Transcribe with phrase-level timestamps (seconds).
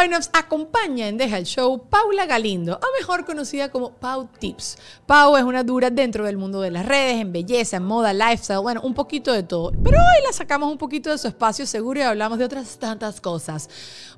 [0.00, 4.78] Hoy nos acompaña en Deja el Show Paula Galindo, o mejor conocida como Pau Tips.
[5.06, 8.60] Pau es una dura dentro del mundo de las redes, en belleza, en moda, lifestyle,
[8.60, 9.72] bueno, un poquito de todo.
[9.82, 13.20] Pero hoy la sacamos un poquito de su espacio seguro y hablamos de otras tantas
[13.20, 13.68] cosas.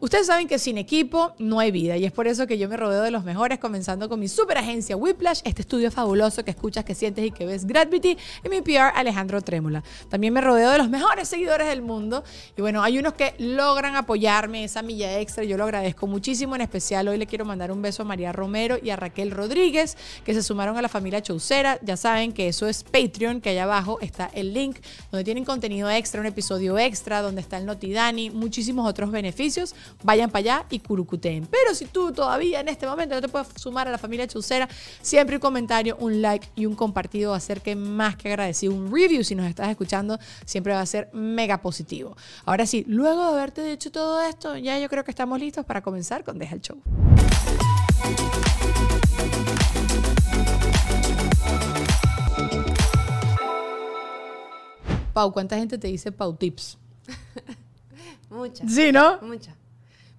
[0.00, 2.76] Ustedes saben que sin equipo no hay vida y es por eso que yo me
[2.76, 6.84] rodeo de los mejores, comenzando con mi super agencia Whiplash, este estudio fabuloso que escuchas,
[6.84, 9.82] que sientes y que ves Gravity, y mi PR Alejandro Trémola.
[10.10, 12.22] También me rodeo de los mejores seguidores del mundo
[12.54, 15.42] y bueno, hay unos que logran apoyarme esa milla extra.
[15.42, 16.56] Yo lo agradezco muchísimo.
[16.56, 19.96] En especial hoy le quiero mandar un beso a María Romero y a Raquel Rodríguez,
[20.24, 21.78] que se sumaron a la familia Chaucera.
[21.82, 24.78] Ya saben que eso es Patreon, que allá abajo está el link,
[25.12, 29.74] donde tienen contenido extra, un episodio extra, donde está el Notidani, muchísimos otros beneficios.
[30.02, 31.46] Vayan para allá y curucuteen.
[31.46, 34.68] Pero si tú todavía en este momento no te puedes sumar a la familia Chaucera,
[35.00, 38.74] siempre un comentario, un like y un compartido va a ser que más que agradecido.
[38.74, 42.16] Un review, si nos estás escuchando, siempre va a ser mega positivo.
[42.44, 45.82] Ahora sí, luego de haberte dicho todo esto, ya yo creo que estamos listos para
[45.82, 46.80] comenzar con Deja el Show.
[55.12, 56.78] Pau, ¿cuánta gente te dice Pau Tips?
[58.30, 58.66] Mucha.
[58.68, 59.20] Sí, ¿no?
[59.22, 59.56] Mucha.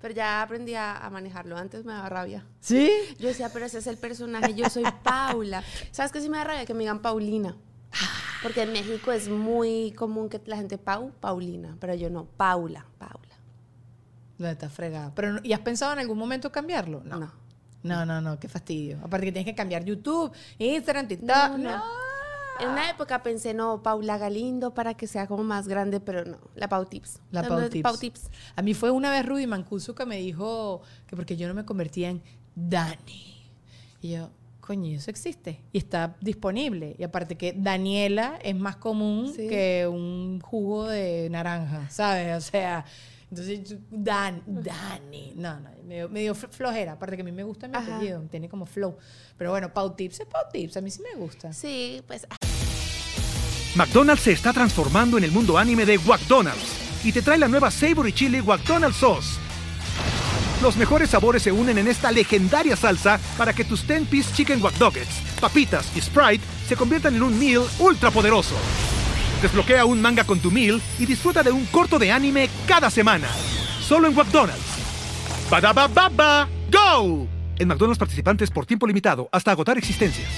[0.02, 1.58] Pero ya aprendí a, manejarlo.
[1.58, 2.45] Antes me daba rabia.
[2.59, 2.92] ¿Sí?
[3.20, 5.64] Yo decía, pero ese es el personaje, yo soy Paula.
[5.92, 6.66] ¿Sabes qué sí me da rabia?
[6.66, 7.55] Que me digan Paulina.
[8.42, 12.86] Porque en México es muy común que la gente Pau, Paulina, pero yo no, Paula,
[12.98, 13.30] Paula.
[14.42, 15.14] No, está fregada.
[15.14, 17.03] Pero, ¿Y has pensado en algún momento cambiarlo?
[17.03, 17.31] No.
[17.84, 19.00] No, no, no, qué fastidio.
[19.03, 21.58] Aparte que tienes que cambiar YouTube, Instagram, TikTok.
[21.58, 21.83] No,
[22.59, 26.38] En una época pensé, no, Paula Galindo para que sea como más grande, pero no,
[26.55, 27.20] la Pau Tips.
[27.32, 28.30] La, Pau, Tips.
[28.55, 31.65] A mí fue una vez Rudy Mancuso que me dijo que porque yo no me
[31.65, 32.21] convertía en
[32.55, 33.49] Dani.
[34.02, 34.30] Y yo,
[34.60, 36.95] coño, eso existe y está disponible.
[36.99, 42.38] Y aparte que Daniela es más común que un jugo de naranja, ¿sabes?
[42.38, 42.86] O sea,
[43.31, 45.33] entonces, Dan, Dani.
[45.37, 45.69] No, no,
[46.09, 46.93] medio, flojera.
[46.93, 48.97] Aparte que a mí me gusta mi apellido, tiene como flow.
[49.37, 51.53] Pero bueno, Pau Tips es Pau Tips, a mí sí me gusta.
[51.53, 52.27] Sí, pues.
[52.30, 52.36] Ah.
[53.75, 57.71] McDonald's se está transformando en el mundo anime de McDonald's y te trae la nueva
[57.71, 59.39] Savory Chili McDonald's Sauce.
[60.61, 64.75] Los mejores sabores se unen en esta legendaria salsa para que tus 10-piece chicken wack
[65.39, 68.55] papitas y Sprite se conviertan en un meal ultra poderoso.
[69.41, 73.27] Desbloquea un manga con tu meal y disfruta de un corto de anime cada semana.
[73.81, 74.61] Solo en McDonald's.
[75.49, 77.27] baba ¡Go!
[77.57, 80.29] En McDonald's participantes por tiempo limitado hasta agotar existencias.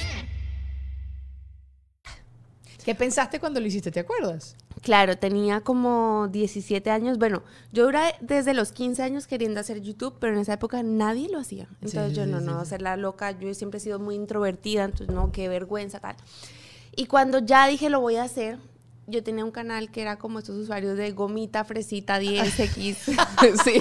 [2.86, 3.92] ¿Qué pensaste cuando lo hiciste?
[3.92, 4.56] ¿Te acuerdas?
[4.82, 7.18] Claro, tenía como 17 años.
[7.18, 11.30] Bueno, yo duré desde los 15 años queriendo hacer YouTube, pero en esa época nadie
[11.30, 11.68] lo hacía.
[11.82, 13.32] Entonces yo no, no, hacer la loca.
[13.32, 16.16] Yo siempre he sido muy introvertida, entonces no, qué vergüenza, tal.
[16.96, 18.60] Y cuando ya dije lo voy a hacer,
[19.08, 22.96] yo tenía un canal que era como estos usuarios de gomita, fresita, 10X.
[23.64, 23.80] sí.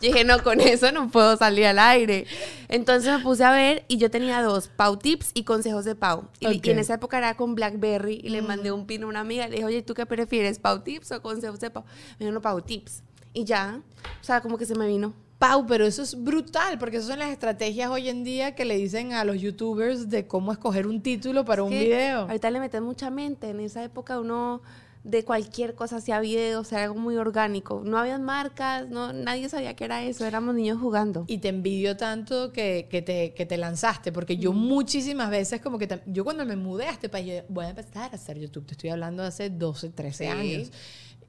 [0.00, 2.26] Yo dije, no, con eso no puedo salir al aire.
[2.68, 6.28] Entonces me puse a ver y yo tenía dos, Pau Tips y Consejos de Pau.
[6.40, 9.46] Y, en esa época era con Blackberry y le mandé un pin a una amiga.
[9.46, 11.84] Le dije, oye, ¿tú qué prefieres, Pau Tips o Consejos de Pau?
[12.18, 13.02] Me dijo, no, Pau Tips.
[13.32, 13.80] Y ya,
[14.20, 15.14] o sea, como que se me vino.
[15.42, 18.76] Pau, pero eso es brutal, porque esas son las estrategias hoy en día que le
[18.76, 22.20] dicen a los youtubers de cómo escoger un título para un video.
[22.20, 23.48] Ahorita le meten mucha mente.
[23.48, 24.62] En esa época uno
[25.02, 27.82] de cualquier cosa hacía video, sea, algo muy orgánico.
[27.84, 31.24] No había marcas, no, nadie sabía que era eso, éramos niños jugando.
[31.26, 35.76] Y te envidio tanto que, que, te, que te lanzaste, porque yo muchísimas veces como
[35.76, 38.74] que, yo cuando me mudé a este país, voy a empezar a hacer YouTube, te
[38.74, 40.70] estoy hablando de hace 12, 13 años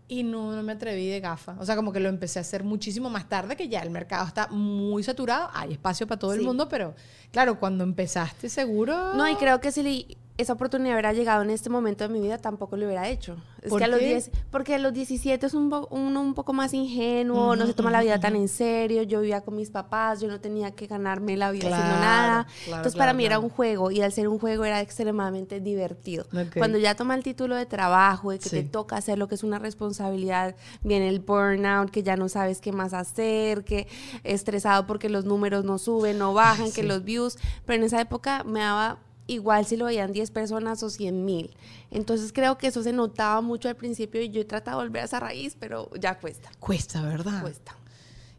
[0.08, 1.56] y no, no, me atreví de gafa.
[1.60, 4.28] O sea, como que lo empecé a hacer muchísimo más tarde, que ya el mercado
[4.28, 6.96] está muy saturado, hay espacio para todo el mundo, pero
[7.32, 9.14] claro, cuando empezaste seguro...
[9.14, 12.40] No, y creo que si esa oportunidad hubiera llegado en este momento de mi vida,
[12.40, 13.38] tampoco lo hubiera hecho.
[13.62, 16.74] Es que a los 10, porque a los 17 es un uno un poco más
[16.74, 20.28] ingenuo, no se toma la vida tan en serio, yo vivía con mis papás, yo
[20.28, 22.48] no tenía que ganarme la vida haciendo nada.
[22.66, 26.26] Entonces para mí era un juego y al ser un juego era extremadamente divertido.
[26.58, 29.44] Cuando ya toma el título de trabajo, de que te toca hacer lo que es
[29.44, 33.88] una responsabilidad, viene el burnout, que ya no sabes qué más hacer, que
[34.24, 38.44] estresado porque los números no suben, no bajan, que los views, pero en esa época
[38.44, 41.56] me daba igual si lo veían 10 personas o 100 mil.
[41.92, 45.04] Entonces creo que eso se notaba mucho al principio y yo he tratado de volver
[45.04, 46.50] a esa raíz, pero ya cuesta.
[46.60, 47.42] Cuesta, ¿verdad?
[47.42, 47.78] Cuesta.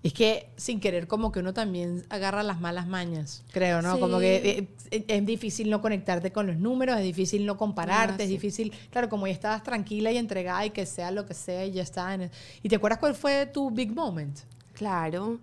[0.05, 3.99] Es que sin querer como que uno también agarra las malas mañas, creo, ¿no?
[3.99, 8.25] Como que eh, es, difícil no conectarte con los números, es difícil no compararte, ah,
[8.25, 11.65] es difícil, claro, como ya estabas tranquila y entregada y que sea lo que sea
[11.65, 12.19] y ya está.
[12.63, 14.41] ¿Y te acuerdas cuál fue tu big moment?
[14.75, 15.41] Claro.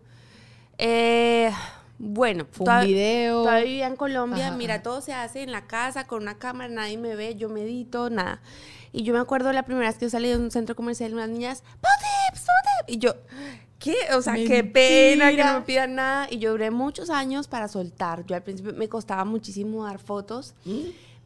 [0.78, 1.52] Eh,
[2.04, 3.44] bueno, fue un video.
[3.44, 6.98] Todavía vivía en Colombia, mira, todo se hace en la casa con una cámara, nadie
[6.98, 8.42] me ve, yo medito, nada.
[8.92, 11.30] Y yo me acuerdo la primera vez que yo salí de un centro comercial, unas
[11.30, 11.92] niñas, ¡Pau
[12.88, 13.14] Y yo,
[13.78, 13.96] ¿qué?
[14.16, 16.28] O sea, qué pena que no me pidan nada.
[16.32, 18.26] Y yo duré muchos años para soltar.
[18.26, 20.56] Yo al principio me costaba muchísimo dar fotos.
[20.66, 20.80] ¿Mm?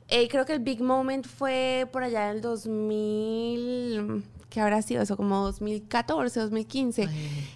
[0.09, 5.01] Eh, creo que el big moment fue por allá en el 2000 que habrá sido
[5.01, 7.09] eso, como 2014, 2015,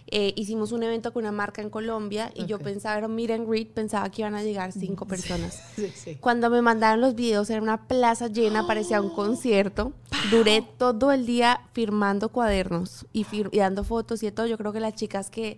[0.07, 3.67] eh, hicimos un evento con una marca en Colombia y yo pensaba, era Miren Reed,
[3.67, 5.61] pensaba que iban a llegar cinco personas.
[6.19, 9.93] Cuando me mandaron los videos, era una plaza llena, parecía un concierto.
[10.31, 14.47] Duré todo el día firmando cuadernos y, y dando fotos y todo.
[14.47, 15.57] Yo creo que las chicas que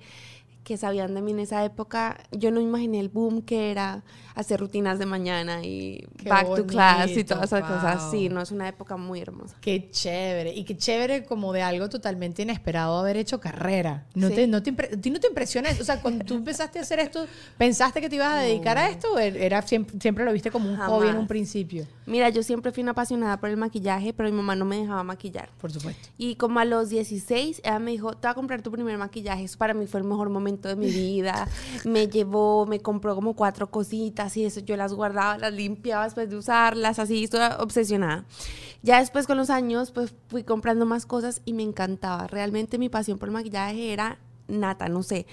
[0.63, 4.03] que sabían de mí en esa época, yo no imaginé el boom que era
[4.35, 8.11] hacer rutinas de mañana y back to class y todas esas cosas.
[8.11, 9.57] Sí, no es una época muy hermosa.
[9.61, 10.53] Qué chévere.
[10.53, 14.05] Y qué chévere como de algo totalmente inesperado haber hecho carrera.
[14.13, 16.81] ¿No te, no te, ¿A ti no te impresiona O sea, cuando tú empezaste a
[16.83, 17.25] hacer esto,
[17.57, 19.17] ¿pensaste que te ibas a dedicar a esto?
[19.17, 21.87] ¿Era, siempre, lo viste como un hobby en un principio?
[22.05, 25.03] Mira, yo siempre fui una apasionada por el maquillaje, pero mi mamá no me dejaba
[25.03, 25.49] maquillar.
[25.59, 26.09] Por supuesto.
[26.17, 29.43] Y como a los 16, ella me dijo, te voy a comprar tu primer maquillaje.
[29.43, 31.47] Eso para mí fue el mejor momento de mi vida.
[31.85, 36.29] Me llevó, me compró como cuatro cositas y eso yo las guardaba, las limpiaba después
[36.29, 38.25] de usarlas, así, estoy obsesionada.
[38.83, 42.27] Ya después con los años, pues fui comprando más cosas y me encantaba.
[42.27, 44.17] Realmente mi pasión por el maquillaje era
[44.47, 45.27] nata, no sé.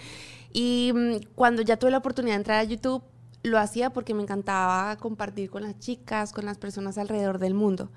[0.52, 3.02] Y mm, cuando ya tuve la oportunidad de entrar a YouTube,
[3.42, 7.90] lo hacía porque me encantaba compartir con las chicas, con las personas alrededor del mundo.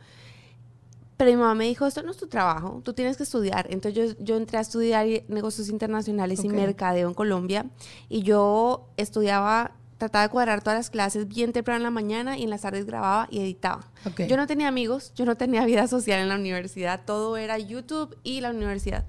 [1.22, 3.68] Pero mi mamá me dijo, esto no es tu trabajo, tú tienes que estudiar.
[3.70, 7.68] Entonces yo, yo entré a estudiar negocios internacionales y mercadeo en Colombia
[8.10, 12.44] y yo estudiaba, trataba de cuadrar todas las clases bien temprano en la mañana y
[12.46, 13.82] en las tardes grababa y editaba.
[14.28, 18.18] Yo no tenía amigos, yo no tenía vida social en la universidad, todo era YouTube
[18.24, 19.06] y la universidad.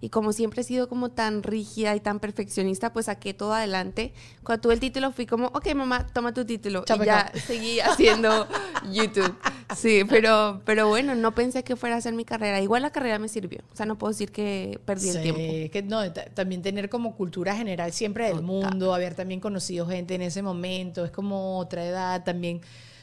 [0.00, 4.12] Y como siempre he sido como tan rígida y tan perfeccionista, pues saqué todo adelante.
[4.42, 6.84] Cuando tuve el título fui como, ok mamá, toma tu título.
[6.88, 8.46] y ya seguí haciendo
[8.90, 9.34] YouTube.
[9.74, 12.60] Sí, pero, pero bueno, no pensé que fuera a ser mi carrera.
[12.60, 13.60] Igual la carrera me sirvió.
[13.72, 15.72] O sea, no puedo decir que perdí el tiempo.
[15.72, 20.22] Que no, también tener como cultura general siempre del mundo, haber también conocido gente en
[20.22, 22.60] ese momento, es como otra edad también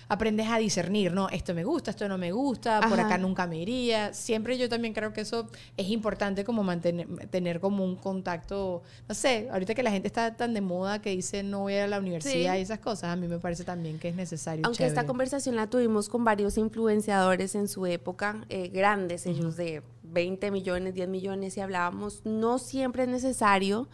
[0.07, 1.29] aprendes a discernir, ¿no?
[1.29, 4.13] Esto me gusta, esto no me gusta, por acá nunca me iría.
[4.13, 5.47] Siempre yo también creo que eso
[5.77, 10.35] es importante como mantener tener como un contacto, no sé, ahorita que la gente está
[10.35, 13.27] tan de moda que dice no voy a la universidad y esas cosas, a mí
[13.27, 14.65] me parece también que es necesario.
[14.65, 19.81] Aunque esta conversación la tuvimos con varios influenciadores en su época, eh, grandes, ellos de
[20.03, 23.87] 20 millones, 10 millones, y hablábamos, no siempre es necesario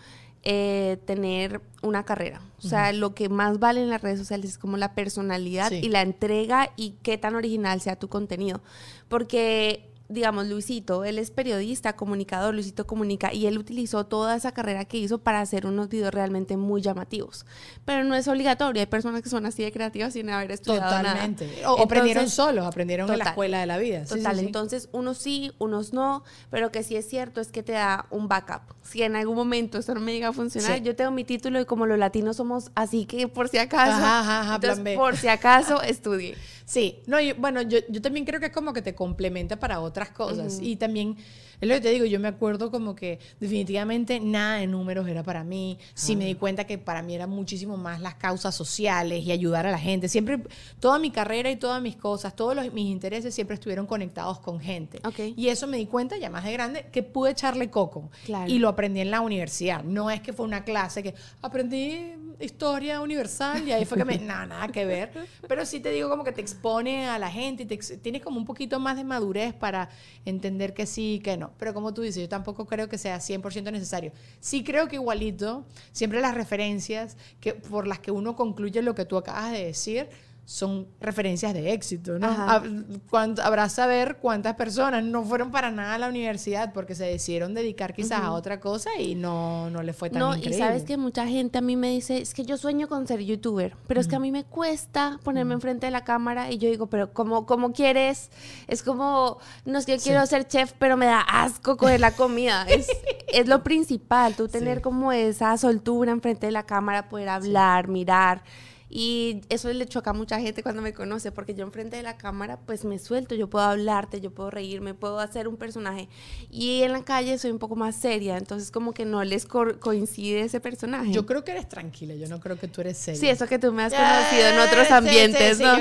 [0.43, 2.41] eh, tener una carrera.
[2.59, 5.89] O sea, lo que más vale en las redes sociales es como la personalidad y
[5.89, 8.61] la entrega y qué tan original sea tu contenido.
[9.07, 14.85] Porque digamos, Luisito, él es periodista, comunicador, Luisito comunica, y él utilizó toda esa carrera
[14.85, 17.45] que hizo para hacer unos videos realmente muy llamativos.
[17.85, 21.47] Pero no es obligatorio, hay personas que son así de creativas sin haber estudiado Totalmente.
[21.67, 24.03] O aprendieron solos, aprendieron en la escuela de la vida.
[24.05, 28.07] Total, entonces unos sí, unos no, pero que sí es cierto es que te da
[28.09, 28.73] un backup.
[28.81, 31.65] Si en algún momento esto no me llega a funcionar, yo tengo mi título y
[31.65, 34.59] como los latinos somos así que por si acaso,
[34.95, 36.35] por si acaso estudie.
[36.69, 40.09] Sí, no, bueno, yo, yo, también creo que es como que te complementa para otras
[40.09, 40.59] cosas.
[40.61, 41.17] Y también,
[41.61, 45.23] es lo que te digo, yo me acuerdo como que definitivamente nada de números era
[45.23, 45.77] para mí.
[45.93, 49.67] Sí me di cuenta que para mí era muchísimo más las causas sociales y ayudar
[49.67, 50.07] a la gente.
[50.07, 50.41] Siempre,
[50.79, 54.59] toda mi carrera y todas mis cosas, todos los, mis intereses siempre estuvieron conectados con
[54.59, 55.01] gente.
[55.35, 58.09] Y eso me di cuenta ya más de grande que pude echarle coco.
[58.47, 59.83] Y lo aprendí en la universidad.
[59.83, 64.17] No es que fue una clase que aprendí historia universal y ahí fue que me...
[64.19, 65.11] nada, nada que ver.
[65.47, 68.37] Pero sí te digo como que te pone a la gente y te, tienes como
[68.37, 69.89] un poquito más de madurez para
[70.25, 71.48] entender que sí, que no.
[71.57, 74.11] Pero como tú dices, yo tampoco creo que sea 100% necesario.
[74.39, 79.05] Sí creo que igualito, siempre las referencias que, por las que uno concluye lo que
[79.05, 80.09] tú acabas de decir,
[80.49, 82.27] son referencias de éxito, ¿no?
[82.27, 87.93] Habrá saber cuántas personas no fueron para nada a la universidad porque se decidieron dedicar
[87.93, 91.27] quizás a otra cosa y no, no les fue tan no, y sabes que mucha
[91.27, 94.15] gente a mí me dice, es que yo sueño con ser youtuber, pero es que
[94.15, 97.71] a mí me cuesta ponerme enfrente de la cámara y yo digo, pero ¿cómo, cómo
[97.71, 98.31] quieres?
[98.67, 102.15] Es como, no es que yo quiero ser chef, pero me da asco coger la
[102.15, 102.63] comida.
[102.67, 102.89] es,
[103.27, 108.41] es lo principal, tú tener como esa soltura enfrente de la cámara, poder hablar, mirar
[108.89, 112.17] Y eso le choca a mucha gente cuando me conoce, porque yo enfrente de la
[112.17, 116.09] cámara, pues me suelto, yo puedo hablarte, yo puedo reírme, puedo hacer un personaje.
[116.49, 120.41] Y en la calle soy un poco más seria, entonces como que no les coincide
[120.41, 121.11] ese personaje.
[121.11, 123.19] Yo creo que eres tranquila, yo no creo que tú eres seria.
[123.19, 125.73] Sí, eso que tú me has conocido en otros ambientes, ¿no?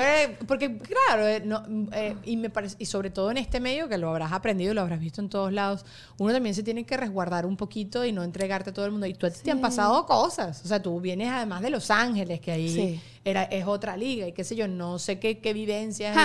[0.46, 1.42] porque claro, eh,
[1.92, 4.82] eh, y me parece, y sobre todo en este medio que lo habrás aprendido, lo
[4.82, 5.86] habrás visto en todos lados,
[6.18, 9.06] uno también se tiene que resguardar un poquito y no entregarte a todo el mundo.
[9.06, 12.52] Y tú te han pasado cosas, o sea, tú vienes además de Los Ángeles, que
[12.52, 16.16] ahí era, es otra liga y qué sé yo, no sé qué, qué vivencias.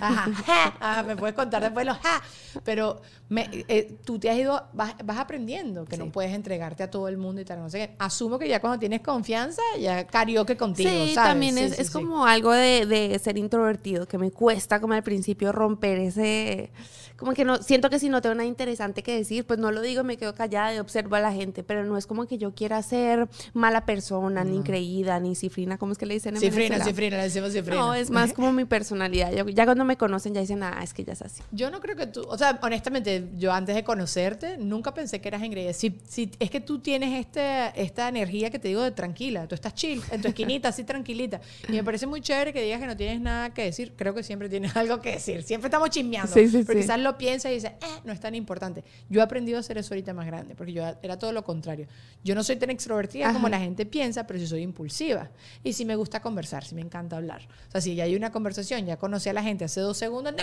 [0.00, 2.22] ajá, me puedes contar después los ja,
[2.64, 7.08] pero me, eh, tú te has ido, vas, aprendiendo que no puedes entregarte a todo
[7.08, 7.96] el mundo y tal, no sé qué.
[7.98, 12.52] Asumo que ya cuando tienes confianza, ya karaoke contigo, sí, también es, es como algo
[12.52, 16.70] de, de ser introvertido, que me cuesta como al principio romper ese
[17.22, 19.80] como que no, siento que si no tengo nada interesante que decir, pues no lo
[19.80, 22.52] digo, me quedo callada y observo a la gente, pero no es como que yo
[22.54, 26.84] quiera ser mala persona, ni creída, ni cifrina, ¿cómo es que le dicen en Cifrina,
[26.84, 27.76] cifrina, le decimos cifrina.
[27.76, 29.32] No, es más como mi personalidad.
[29.32, 31.42] Ya, cuando me conocen ya dicen, ah, es que ya es así.
[31.52, 35.28] Yo no creo que tú, o sea, honestamente, yo antes de conocerte, nunca pensé que
[35.28, 35.72] eras engreída.
[35.72, 39.54] Si, si es que tú tienes este, esta energía que te digo de tranquila, tú
[39.54, 41.40] estás chill, en tu esquinita, así tranquilita.
[41.68, 43.92] Y me parece muy chévere que digas que no tienes nada que decir.
[43.96, 45.42] Creo que siempre tienes algo que decir.
[45.42, 46.32] Siempre estamos chismeando.
[46.32, 48.84] Sí, sí, quizás lo piensa y dice, eh, no es tan importante.
[49.08, 51.86] Yo he aprendido a hacer eso ahorita más grande, porque yo era todo lo contrario.
[52.24, 55.30] Yo no soy tan extrovertida como la gente piensa, pero sí soy impulsiva.
[55.62, 57.42] Y sí me gusta conversar, sí me encanta hablar.
[57.68, 60.34] O sea, si ya hay una conversación, ya conocí a la gente hace dos segundos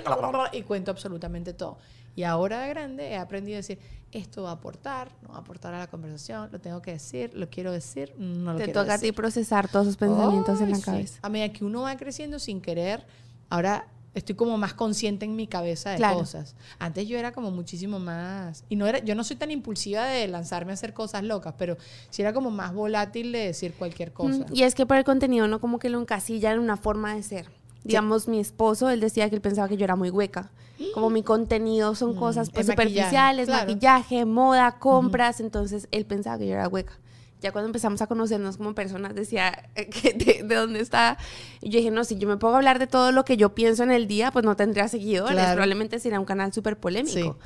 [0.51, 1.77] y cuento absolutamente todo.
[2.15, 3.79] Y ahora de grande he aprendido a decir,
[4.11, 7.33] esto va a aportar, no va a aportar a la conversación, lo tengo que decir,
[7.33, 10.71] lo quiero decir, no lo Te quiero toca a ti procesar todos esos pensamientos en
[10.71, 11.19] la cabeza.
[11.21, 13.05] A medida que uno va creciendo sin querer,
[13.49, 16.55] ahora estoy como más consciente en mi cabeza de cosas.
[16.79, 20.27] Antes yo era como muchísimo más y no era yo no soy tan impulsiva de
[20.27, 21.77] lanzarme a hacer cosas locas, pero
[22.09, 24.45] sí era como más volátil de decir cualquier cosa.
[24.51, 27.23] y es que por el contenido no como que lo encasilla en una forma de
[27.23, 27.59] ser.
[27.83, 30.51] Digamos, mi esposo, él decía que él pensaba que yo era muy hueca.
[30.93, 36.47] Como mi contenido son mm, cosas pues, superficiales, maquillaje, moda, compras, entonces él pensaba que
[36.47, 36.93] yo era hueca
[37.41, 41.17] ya cuando empezamos a conocernos como personas, decía, de, de, dónde está?
[41.61, 43.83] Y yo dije, no, si yo me puedo hablar de todo lo que yo pienso
[43.83, 47.37] en el día, pues no tendría seguidores, probablemente sería un canal súper polémico.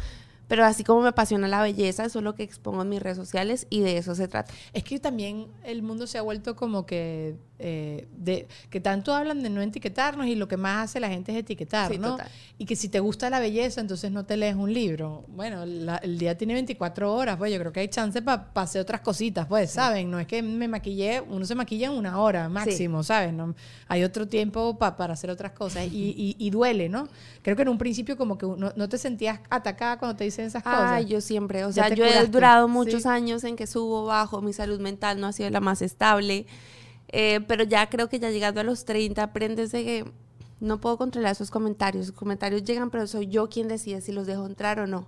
[0.48, 3.18] Pero así como me apasiona la belleza, eso es lo que expongo en mis redes
[3.18, 4.54] sociales y de eso se trata.
[4.74, 7.36] Es que también el mundo se ha vuelto como que
[7.66, 11.32] eh, de, que tanto hablan de no etiquetarnos y lo que más hace la gente
[11.32, 12.18] es etiquetar, ¿no?
[12.58, 15.24] Y que si te gusta la belleza, entonces no te lees un libro.
[15.30, 19.00] Bueno, el día tiene 24 horas, pues yo creo que hay chance para hacer otras
[19.00, 20.12] cositas, pues, ¿saben?
[20.12, 23.32] No es que me maquillé, uno se maquilla en una hora máximo, ¿sabes?
[23.32, 23.56] ¿No?
[23.88, 27.08] Hay otro tiempo para hacer otras cosas y, y, duele, ¿no?
[27.44, 30.48] Creo que en un principio como que no, no te sentías atacada cuando te dicen
[30.48, 30.92] esas cosas.
[30.92, 34.52] Ay, yo siempre, o sea, yo he durado muchos años en que subo, bajo, mi
[34.52, 36.46] salud mental no ha sido la más estable.
[37.16, 40.12] Eh, pero ya creo que ya llegando a los 30 aprendes de que
[40.60, 42.08] no puedo controlar esos comentarios.
[42.08, 45.08] Los comentarios llegan, pero soy yo quien decide si los dejo entrar o no.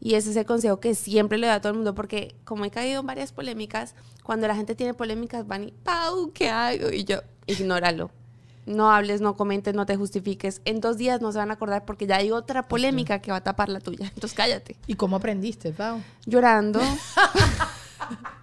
[0.00, 2.64] Y ese es el consejo que siempre le doy a todo el mundo, porque como
[2.64, 6.90] he caído en varias polémicas, cuando la gente tiene polémicas van y, Pau, ¿qué hago?
[6.92, 8.12] Y yo, ignóralo.
[8.64, 10.62] No hables, no comentes, no te justifiques.
[10.64, 13.38] En dos días no se van a acordar porque ya hay otra polémica que va
[13.38, 14.06] a tapar la tuya.
[14.14, 14.76] Entonces cállate.
[14.86, 16.00] ¿Y cómo aprendiste, Pau?
[16.26, 16.80] Llorando.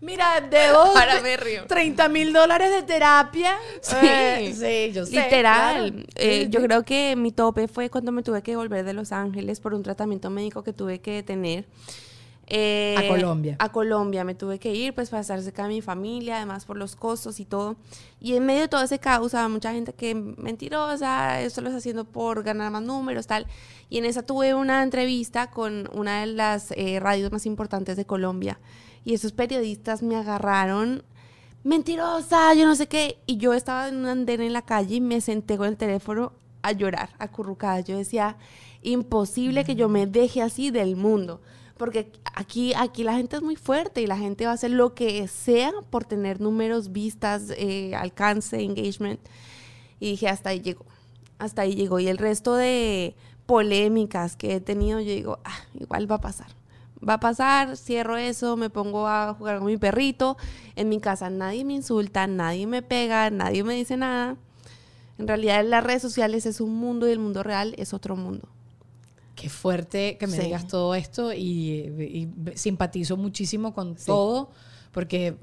[0.00, 1.66] Mira, debo Ahora me río.
[1.66, 3.56] 30 mil dólares de terapia.
[3.80, 5.16] Sí, eh, sí yo sé.
[5.16, 6.06] Literal.
[6.14, 9.58] Eh, yo creo que mi tope fue cuando me tuve que volver de Los Ángeles
[9.58, 11.66] por un tratamiento médico que tuve que tener.
[12.46, 13.56] Eh, a Colombia.
[13.58, 16.76] A Colombia me tuve que ir, pues para estar cerca de mi familia, además por
[16.76, 17.76] los costos y todo.
[18.20, 22.04] Y en medio de todo ese caos, mucha gente que mentirosa, esto lo está haciendo
[22.04, 23.48] por ganar más números, tal.
[23.90, 28.60] Y en esa tuve una entrevista con una de las radios más importantes de Colombia
[29.04, 31.02] y esos periodistas me agarraron,
[31.64, 33.18] mentirosa, yo no sé qué.
[33.26, 36.32] Y yo estaba en un andén en la calle y me senté con el teléfono
[36.62, 37.80] a llorar, acurrucada.
[37.80, 38.36] Yo decía,
[38.82, 41.40] imposible que yo me deje así del mundo.
[41.76, 44.94] Porque aquí, aquí la gente es muy fuerte y la gente va a hacer lo
[44.94, 49.20] que sea por tener números, vistas, eh, alcance, engagement.
[50.00, 50.86] Y dije, hasta ahí llegó.
[51.38, 52.00] Hasta ahí llegó.
[52.00, 53.14] Y el resto de
[53.46, 56.58] polémicas que he tenido, yo digo, ah, igual va a pasar
[57.06, 60.36] va a pasar, cierro eso, me pongo a jugar con mi perrito.
[60.76, 64.36] En mi casa nadie me insulta, nadie me pega, nadie me dice nada.
[65.18, 68.48] En realidad las redes sociales es un mundo y el mundo real es otro mundo.
[69.34, 74.50] Qué fuerte que me digas todo esto y, simpatizo muchísimo con todo
[74.92, 75.36] porque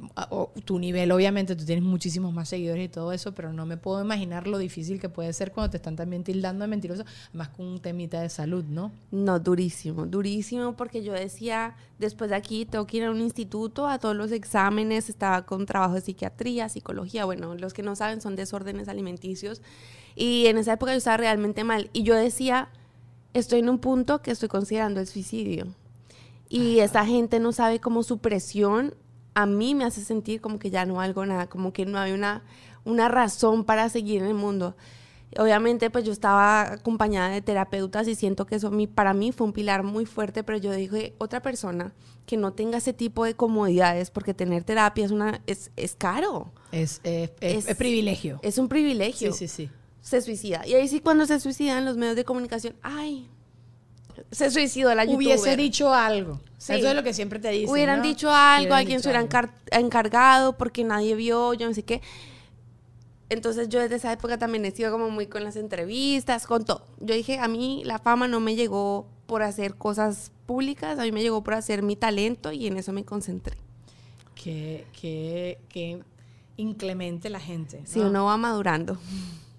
[0.65, 4.01] tu nivel, obviamente, tú tienes muchísimos más seguidores y todo eso, pero no me puedo
[4.01, 7.65] imaginar lo difícil que puede ser cuando te están también tildando de mentiroso, además con
[7.65, 8.91] un temita de salud, ¿no?
[9.11, 13.87] No, durísimo, durísimo, porque yo decía, después de aquí tengo que ir a un instituto
[13.87, 18.21] a todos los exámenes, estaba con trabajo de psiquiatría, psicología, bueno, los que no saben
[18.21, 19.61] son desórdenes alimenticios,
[20.15, 22.69] y en esa época yo estaba realmente mal, y yo decía,
[23.33, 25.67] estoy en un punto que estoy considerando el suicidio.
[26.47, 28.93] Y esa gente no sabe cómo su presión
[29.35, 32.13] a mí me hace sentir como que ya no valgo nada, como que no hay
[32.13, 32.43] una,
[32.85, 34.75] una razón para seguir en el mundo.
[35.37, 39.53] Obviamente, pues yo estaba acompañada de terapeutas y siento que eso para mí fue un
[39.53, 41.93] pilar muy fuerte, pero yo dije, otra persona
[42.25, 46.53] que no tenga ese tipo de comodidades, porque tener terapia es, una, es, es caro.
[46.71, 48.39] Es, es, privilegio.
[48.41, 49.33] Es un privilegio.
[49.33, 49.71] Sí, sí, sí.
[50.01, 50.65] Se suicida.
[50.65, 53.29] Y ahí sí, cuando se suicidan los medios de comunicación, ay,
[54.31, 55.27] se suicidó la youtuber.
[55.27, 56.39] Hubiese dicho algo.
[56.57, 57.69] Eso es lo que siempre te dicen.
[57.69, 59.27] Hubieran dicho algo, alguien se hubiera
[59.71, 62.01] encargado porque nadie vio, yo no sé qué.
[63.29, 66.85] Entonces yo desde esa época también he sido como muy con las entrevistas, con todo.
[66.99, 71.11] Yo dije, a mí la fama no me llegó por hacer cosas públicas, a mí
[71.11, 73.57] me llegó por hacer mi talento y en eso me concentré.
[74.35, 76.03] Qué, qué, qué
[76.57, 77.81] inclemente la gente.
[77.85, 78.99] Si uno va madurando.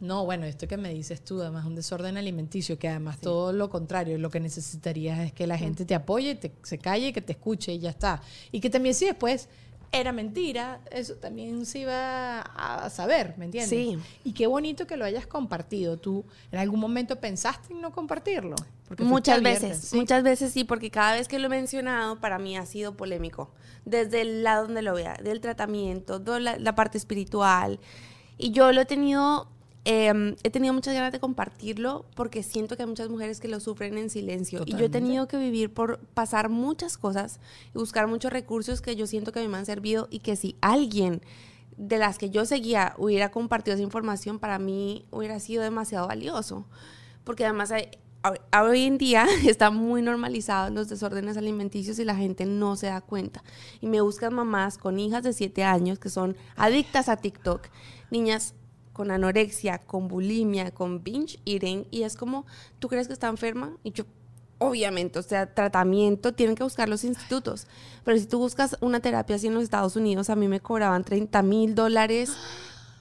[0.00, 3.70] No, bueno, esto que me dices tú, además un desorden alimenticio, que además todo lo
[3.70, 7.32] contrario, lo que necesitarías es que la gente te apoye, te, se calle, que te
[7.32, 8.20] escuche y ya está.
[8.52, 9.48] Y que también si después
[9.92, 13.70] era mentira, eso también se iba a saber, ¿me entiendes?
[13.70, 13.98] Sí.
[14.24, 15.96] Y qué bonito que lo hayas compartido.
[15.96, 18.56] ¿Tú en algún momento pensaste en no compartirlo?
[18.88, 22.56] Porque muchas veces, muchas veces sí, porque cada vez que lo he mencionado para mí
[22.56, 23.50] ha sido polémico.
[23.84, 27.80] Desde el lado donde lo vea, del tratamiento, de la parte espiritual.
[28.38, 29.48] Y yo lo he tenido
[29.88, 33.60] Em, he tenido muchas ganas de compartirlo porque siento que hay muchas mujeres que lo
[33.60, 34.64] sufren en silencio.
[34.66, 37.38] Y yo he tenido que vivir por pasar muchas cosas
[37.72, 40.34] y buscar muchos recursos que yo siento que a mí me han servido y que
[40.34, 41.22] si alguien
[41.76, 46.66] de las que yo seguía hubiera compartido esa información, para mí hubiera sido demasiado valioso.
[47.22, 47.72] Porque además
[48.60, 53.02] hoy en día está muy normalizado los desórdenes alimenticios y la gente no se da
[53.02, 53.44] cuenta.
[53.80, 57.68] Y me buscan mamás con hijas de 7 años que son adictas a TikTok,
[58.10, 58.56] niñas
[58.96, 62.46] con anorexia, con bulimia, con binge eating, y es como,
[62.78, 63.76] ¿tú crees que está enferma?
[63.84, 64.04] Y yo,
[64.56, 67.66] obviamente, o sea, tratamiento, tienen que buscar los institutos.
[68.04, 71.04] Pero si tú buscas una terapia así en los Estados Unidos, a mí me cobraban
[71.04, 72.32] 30 mil dólares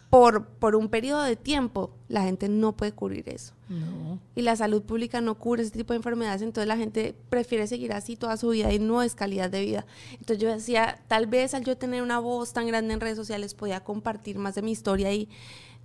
[0.10, 1.91] por, por un periodo de tiempo.
[2.10, 3.53] La gente no puede cubrir eso.
[3.69, 4.19] No.
[4.36, 7.93] Y la salud pública no cubre ese tipo de enfermedades, entonces la gente prefiere seguir
[7.93, 9.86] así toda su vida y no es calidad de vida.
[10.12, 13.53] Entonces yo decía, tal vez al yo tener una voz tan grande en redes sociales
[13.53, 15.29] podía compartir más de mi historia y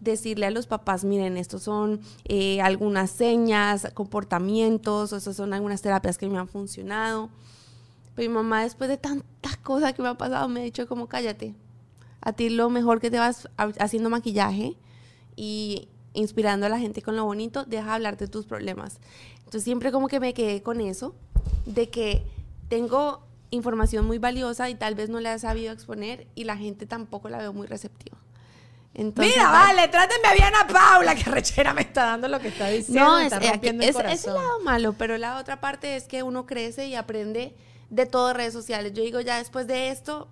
[0.01, 5.83] decirle a los papás, miren, estos son eh, algunas señas, comportamientos, o estas son algunas
[5.83, 7.31] terapias que me han funcionado.
[8.15, 11.07] Pero mi mamá, después de tantas cosas que me ha pasado, me ha dicho como,
[11.07, 11.55] cállate,
[12.21, 14.77] a ti lo mejor que te vas haciendo maquillaje
[15.37, 18.99] y inspirando a la gente con lo bonito, deja hablar de tus problemas.
[19.39, 21.15] Entonces siempre como que me quedé con eso,
[21.67, 22.25] de que
[22.69, 26.87] tengo información muy valiosa y tal vez no la he sabido exponer y la gente
[26.87, 28.19] tampoco la veo muy receptiva.
[28.93, 33.05] Mira, vale, trátenme bien a Paula, que rechera me está dando lo que está diciendo.
[33.05, 36.45] No, es, eh, es, es, el lado malo, pero la otra parte es que uno
[36.45, 37.55] crece y aprende
[37.89, 38.93] de todo redes sociales.
[38.93, 40.29] Yo digo, ya después de esto,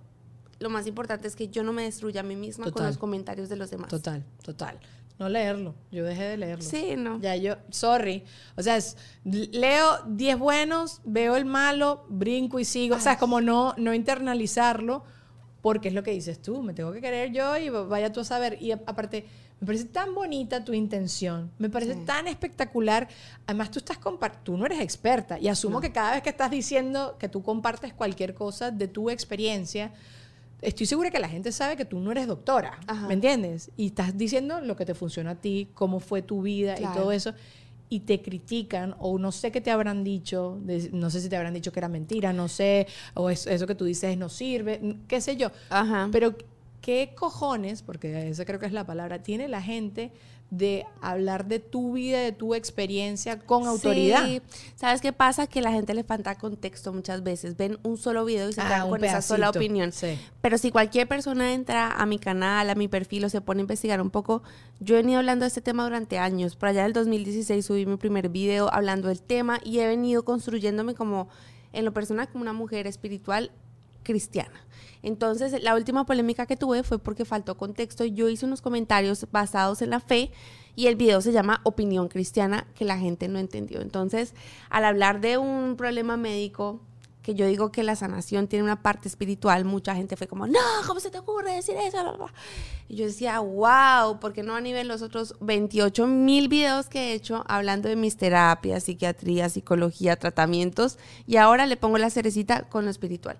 [0.59, 3.49] lo más importante es que yo no me destruya a mí misma con los comentarios
[3.49, 3.89] de los demás.
[3.91, 4.81] Total, total.
[5.21, 5.75] No leerlo.
[5.91, 6.65] Yo dejé de leerlo.
[6.65, 7.21] Sí, no.
[7.21, 8.25] Ya yo, sorry.
[8.57, 8.79] O sea,
[9.25, 12.97] leo 10 buenos, veo el malo, brinco y sigo.
[12.97, 15.05] O sea, es como no, no internalizarlo
[15.61, 18.25] porque es lo que dices tú, me tengo que querer yo y vaya tú a
[18.25, 18.59] saber.
[18.61, 19.27] Y aparte,
[19.61, 23.09] me parece tan bonita tu intención, me parece tan espectacular.
[23.47, 23.99] Además, tú estás
[24.45, 27.93] tú no eres experta y asumo que cada vez que estás diciendo que tú compartes
[27.93, 29.93] cualquier cosa de tu experiencia,
[30.63, 33.71] estoy segura que la gente sabe que tú no eres doctora, ¿me entiendes?
[33.77, 37.11] Y estás diciendo lo que te funciona a ti, cómo fue tu vida y todo
[37.11, 37.35] eso
[37.91, 40.59] y te critican o no sé qué te habrán dicho,
[40.93, 43.85] no sé si te habrán dicho que era mentira, no sé, o eso que tú
[43.85, 45.51] dices no sirve, qué sé yo.
[46.13, 46.35] Pero
[46.81, 50.13] qué cojones, porque esa creo que es la palabra, tiene la gente
[50.51, 54.27] de hablar de tu vida, de tu experiencia con autoridad.
[54.77, 55.47] ¿Sabes qué pasa?
[55.47, 57.57] Que la gente le falta contexto muchas veces.
[57.57, 59.93] Ven un solo video y se ah, con esa sola opinión.
[60.41, 63.63] Pero si cualquier persona entra a mi canal, a mi perfil o se pone a
[63.63, 64.43] investigar un poco,
[64.81, 66.57] yo he venido hablando de este tema durante años.
[66.57, 70.25] Por allá en el 2016 subí mi primer video hablando del tema y he venido
[70.25, 71.29] construyéndome como
[71.73, 73.51] en lo personal como una mujer espiritual
[74.03, 74.65] cristiana.
[75.03, 78.05] Entonces, la última polémica que tuve fue porque faltó contexto.
[78.05, 80.31] Yo hice unos comentarios basados en la fe
[80.75, 83.81] y el video se llama Opinión Cristiana, que la gente no entendió.
[83.81, 84.35] Entonces,
[84.71, 86.81] al hablar de un problema médico
[87.29, 90.59] que yo digo que la sanación tiene una parte espiritual, mucha gente fue como, no,
[90.87, 91.99] ¿cómo se te ocurre decir eso?
[92.89, 97.13] Y yo decía, wow, porque no a nivel los otros 28 mil videos que he
[97.13, 102.87] hecho hablando de mis terapias, psiquiatría, psicología, tratamientos, y ahora le pongo la cerecita con
[102.87, 103.37] lo espiritual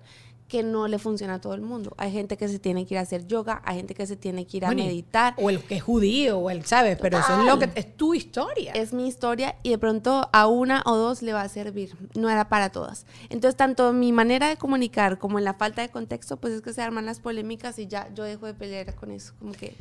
[0.49, 1.93] que no le funciona a todo el mundo.
[1.97, 4.47] Hay gente que se tiene que ir a hacer yoga, hay gente que se tiene
[4.47, 5.35] que ir a meditar.
[5.37, 6.97] O el que es judío, o el, ¿sabes?
[6.99, 8.73] Pero eso es lo que es tu historia.
[8.73, 11.95] Es mi historia y de pronto a una o dos le va a servir.
[12.15, 13.05] No era para todas.
[13.29, 16.73] Entonces, tanto mi manera de comunicar como en la falta de contexto, pues es que
[16.73, 19.33] se arman las polémicas y ya yo dejo de pelear con eso.
[19.37, 19.75] Como que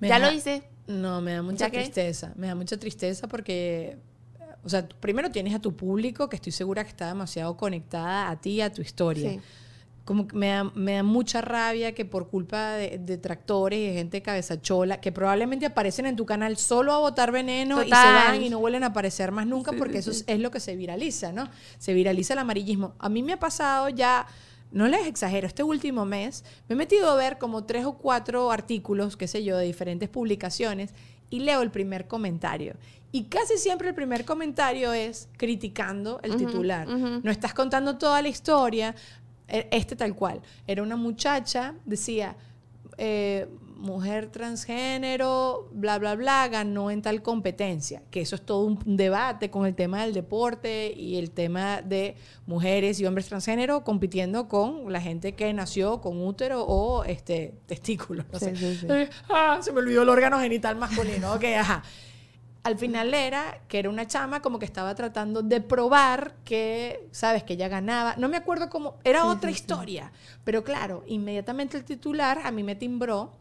[0.00, 0.64] ya lo hice.
[0.88, 2.32] No, me da mucha tristeza.
[2.34, 3.98] Me da mucha tristeza porque
[4.64, 8.40] o sea, primero tienes a tu público que estoy segura que está demasiado conectada a
[8.40, 9.30] ti, a tu historia.
[9.30, 9.40] Sí
[10.08, 10.46] como que me
[10.94, 16.06] da, mucha rabia que por culpa de, detractores y de gente cabezachola, que probablemente aparecen
[16.06, 19.32] en tu canal solo a botar veneno y se van y no vuelven a aparecer
[19.32, 21.50] más nunca porque eso Es, lo que se viraliza, ¿no?
[21.78, 22.94] Se viraliza el amarillismo.
[22.98, 24.26] A mí me ha pasado ya,
[24.72, 28.50] no les exagero, este último mes me he metido a ver como tres o cuatro
[28.50, 30.94] artículos, qué sé yo, de diferentes publicaciones
[31.28, 32.76] y leo el primer comentario.
[33.12, 36.88] Y casi siempre el primer comentario es criticando el titular.
[36.88, 38.94] No estás contando toda la historia,
[39.48, 40.40] este tal cual.
[40.66, 42.36] Era una muchacha, decía,
[42.96, 48.02] eh, mujer transgénero, bla, bla, bla, ganó en tal competencia.
[48.10, 52.16] Que eso es todo un debate con el tema del deporte y el tema de
[52.46, 58.24] mujeres y hombres transgénero compitiendo con la gente que nació con útero o este testículo.
[58.88, 61.34] Eh, ah, se me olvidó el órgano genital masculino.
[61.34, 61.82] ok, ajá
[62.68, 67.42] al final era que era una chama como que estaba tratando de probar que, sabes,
[67.42, 68.14] que ella ganaba.
[68.16, 70.12] No me acuerdo cómo, era otra historia.
[70.44, 73.32] Pero claro, inmediatamente el titular a mí me timbró,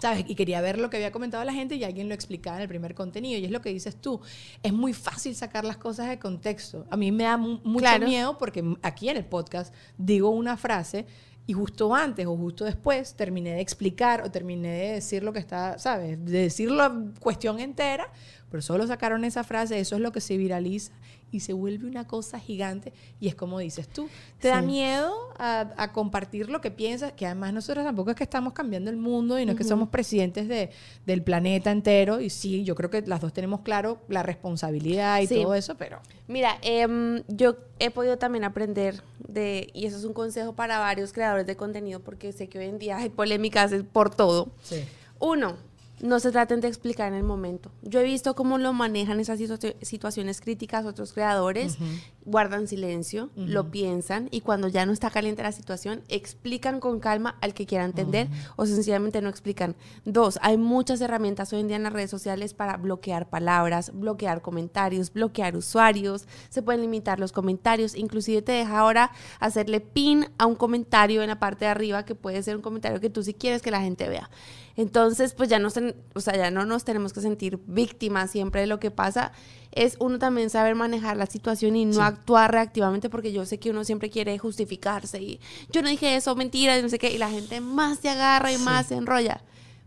[0.00, 0.24] ¿sabes?
[0.26, 2.68] Y quería ver lo que había comentado la gente y alguien lo explicaba en el
[2.68, 3.38] primer contenido.
[3.38, 4.20] Y es lo que dices tú,
[4.62, 6.86] es muy fácil sacar las cosas de contexto.
[6.90, 11.06] A mí me da mucho miedo porque aquí en el podcast digo una frase
[11.46, 15.40] y justo antes o justo después terminé de explicar o terminé de decir lo que
[15.40, 16.24] está, ¿sabes?
[16.24, 18.08] De decir la cuestión entera,
[18.52, 20.92] pero solo sacaron esa frase, eso es lo que se viraliza
[21.30, 22.92] y se vuelve una cosa gigante.
[23.18, 24.10] Y es como dices tú,
[24.40, 28.52] te da miedo a, compartir lo que piensas, que además nosotros tampoco es que estamos
[28.52, 30.68] cambiando el mundo y no es que somos presidentes de,
[31.06, 32.20] del planeta entero.
[32.20, 36.00] Y sí, yo creo que las dos tenemos claro la responsabilidad y todo eso, pero...
[36.28, 41.14] Mira, em, yo he podido también aprender de, y eso es un consejo para varios
[41.14, 44.52] creadores de contenido porque sé que hoy en día hay polémicas por todo.
[44.62, 44.84] Sí.
[45.18, 45.56] Uno,
[46.02, 47.70] no se traten de explicar en el momento.
[47.82, 49.38] Yo he visto cómo lo manejan esas
[49.82, 51.78] situaciones críticas otros creadores,
[52.24, 57.36] guardan silencio, lo piensan y cuando ya no está caliente la situación, explican con calma
[57.40, 59.76] al que quiera entender o sencillamente no explican.
[60.04, 64.42] Dos, hay muchas herramientas hoy en día en las redes sociales para bloquear palabras, bloquear
[64.42, 70.46] comentarios, bloquear usuarios, se pueden limitar los comentarios, inclusive te deja ahora hacerle pin a
[70.46, 73.34] un comentario en la parte de arriba que puede ser un comentario que tú sí
[73.34, 74.28] quieres que la gente vea.
[74.76, 75.68] Entonces, pues ya no,
[76.14, 79.32] o sea, ya no nos tenemos que sentir víctimas siempre de lo que pasa.
[79.70, 83.70] Es uno también saber manejar la situación y no actuar reactivamente porque yo sé que
[83.70, 87.18] uno siempre quiere justificarse y yo no dije eso, mentira, y no sé qué, y
[87.18, 89.42] la gente más se agarra y más se enrolla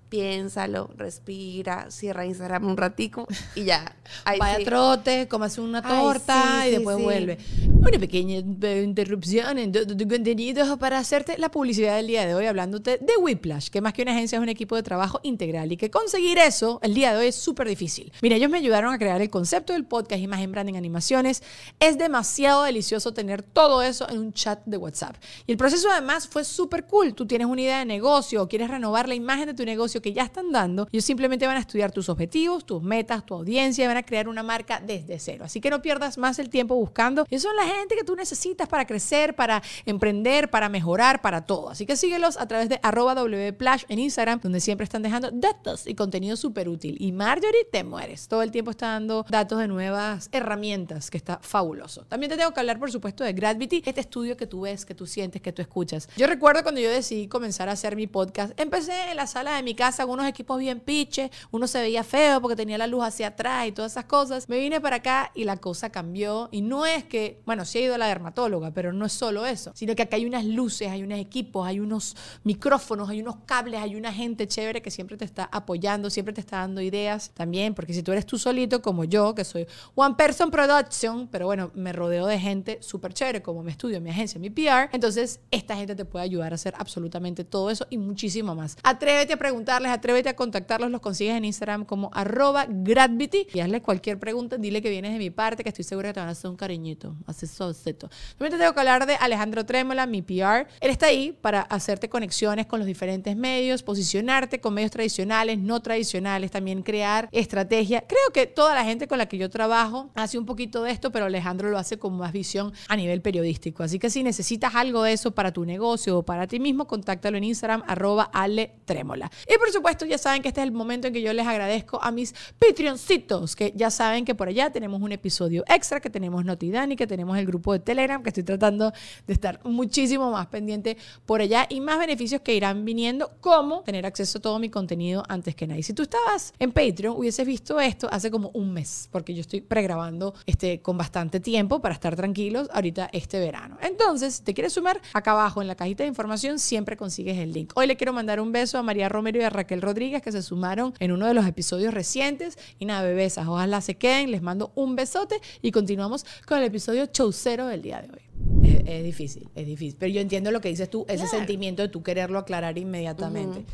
[0.10, 3.96] piénsalo, respira, cierra Instagram un ratico y ya.
[4.40, 7.38] Vaya trote, comas una torta y después vuelve.
[7.66, 12.98] Una pequeña interrupción en tu contenido para hacerte la publicidad del día de hoy hablándote
[12.98, 15.90] de Whiplash, que más que una agencia es un equipo de trabajo integral y que
[15.90, 18.12] conseguir eso el día de hoy es súper difícil.
[18.22, 21.44] Mira, ellos me ayudaron a crear el concepto del podcast, imagen, branding, animaciones.
[21.80, 25.16] Es demasiado delicioso tener todo eso en un chat de WhatsApp.
[25.48, 27.14] Y el proceso además fue súper cool.
[27.14, 30.14] Tú tienes una idea de negocio o quieres renovar la imagen de tu negocio que
[30.14, 33.98] ya están dando, ellos simplemente van a estudiar tus objetivos, tus metas, tu audiencia, van
[33.98, 35.46] a crear una marca desde cero.
[35.46, 37.26] Así que no pierdas más el tiempo buscando.
[37.30, 41.70] Ellos son la gente que tú necesitas para crecer, para emprender, para mejorar, para todo.
[41.70, 45.88] Así que síguelos a través de arroba wplash en Instagram, donde siempre están dejando datos
[45.88, 46.98] y contenido súper útil.
[47.00, 48.28] Y Marjorie, te mueres.
[48.28, 52.06] Todo el tiempo está dando datos de nuevas herramientas, que está fabuloso.
[52.06, 54.96] También te tengo que hablar, por supuesto, de Gravity, este estudio que tú ves, que
[54.96, 56.10] tú sientes, que tú escuchas.
[56.18, 59.64] Yo recuerdo cuando yo decidí comenzar a hacer mi podcast, empecé en la sala de
[59.64, 63.04] mi casa con unos equipos bien piches, uno se veía feo porque tenía la luz
[63.04, 64.50] hacia atrás y todas esas cosas.
[64.50, 66.50] Me vine para acá y la cosa cambió.
[66.52, 69.46] Y no es que, bueno, sí he ido a la dermatóloga, pero no es solo
[69.46, 73.38] eso, sino que acá hay unas luces, hay unos equipos, hay unos micrófonos, hay unos
[73.46, 77.32] cables, hay una gente chévere que siempre te está apoyando, siempre te está dando ideas
[77.34, 81.46] también, porque si tú eres tú solito, como yo, que soy One Person Production, pero
[81.46, 85.40] bueno, me rodeo de gente súper chévere, como mi estudio, mi agencia, mi PR, entonces
[85.52, 88.78] esta gente te puede ayudar a hacer absolutamente todo eso y muchísimo más.
[88.84, 89.38] Atrévete a
[89.84, 94.82] atrévete a contactarlos, los consigues en Instagram como arroba gravity y hazle cualquier pregunta, dile
[94.82, 97.16] que vienes de mi parte, que estoy segura que te van a hacer un cariñito.
[97.26, 98.10] Así suavecito.
[98.38, 100.68] También te tengo que hablar de Alejandro Trémola, mi PR.
[100.80, 105.82] Él está ahí para hacerte conexiones con los diferentes medios, posicionarte con medios tradicionales, no
[105.82, 108.06] tradicionales, también crear estrategia.
[108.08, 111.12] Creo que toda la gente con la que yo trabajo hace un poquito de esto,
[111.12, 113.84] pero Alejandro lo hace con más visión a nivel periodístico.
[113.84, 117.38] Así que si necesitas algo de eso para tu negocio o para ti mismo, contáctalo
[117.38, 119.32] en Instagram, arroba Ale Trémola.
[119.72, 122.34] Supuesto, ya saben que este es el momento en que yo les agradezco a mis
[122.60, 127.08] Patreoncitos, que ya saben que por allá tenemos un episodio extra, que tenemos Notidani, que
[127.08, 128.92] tenemos el grupo de Telegram, que estoy tratando
[129.28, 134.06] de estar muchísimo más pendiente por allá y más beneficios que irán viniendo, como tener
[134.06, 135.84] acceso a todo mi contenido antes que nadie.
[135.84, 139.62] Si tú estabas en Patreon, hubieses visto esto hace como un mes, porque yo estoy
[139.62, 143.78] pregrabando este, con bastante tiempo para estar tranquilos ahorita este verano.
[143.82, 147.54] Entonces, si te quieres sumar, acá abajo en la cajita de información siempre consigues el
[147.54, 147.72] link.
[147.76, 150.42] Hoy le quiero mandar un beso a María Romero y a Raquel Rodríguez que se
[150.42, 152.58] sumaron en uno de los episodios recientes.
[152.80, 154.32] Y nada, bebesas, ojalá se queden.
[154.32, 158.82] Les mando un besote y continuamos con el episodio chaucero del día de hoy.
[158.86, 159.96] Es, difícil, es difícil.
[160.00, 163.66] Pero yo entiendo lo que dices tú, ese sentimiento de tú quererlo aclarar inmediatamente.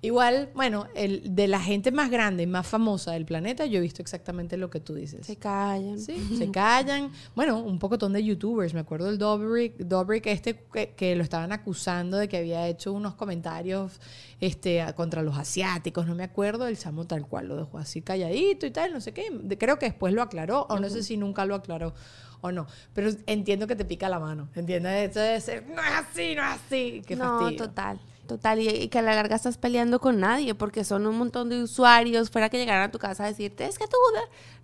[0.00, 3.80] Igual, bueno, el, de la gente más grande y más famosa del planeta, yo he
[3.80, 5.26] visto exactamente lo que tú dices.
[5.26, 5.98] Se callan.
[5.98, 7.10] Sí, se callan.
[7.34, 8.74] Bueno, un poco de youtubers.
[8.74, 13.16] Me acuerdo del Dobrik, Dobrik este que, lo estaban acusando de que había hecho unos
[13.16, 14.00] comentarios
[14.40, 16.68] este, contra los asiáticos, no me acuerdo.
[16.68, 19.24] El chamo tal cual lo dejó así calladito y tal, no sé qué.
[19.58, 21.92] Creo que después lo aclaró, o no sé si nunca lo aclaró
[22.40, 22.68] o no.
[22.94, 24.48] Pero entiendo que te pica la mano.
[24.54, 25.10] ¿Entiendes?
[25.10, 27.02] Eso de ser, no es así, no es así.
[27.04, 27.98] Qué no, total.
[28.28, 31.62] Total, y, que a la larga estás peleando con nadie, porque son un montón de
[31.62, 33.96] usuarios, fuera que llegaran a tu casa a decirte, es que tú,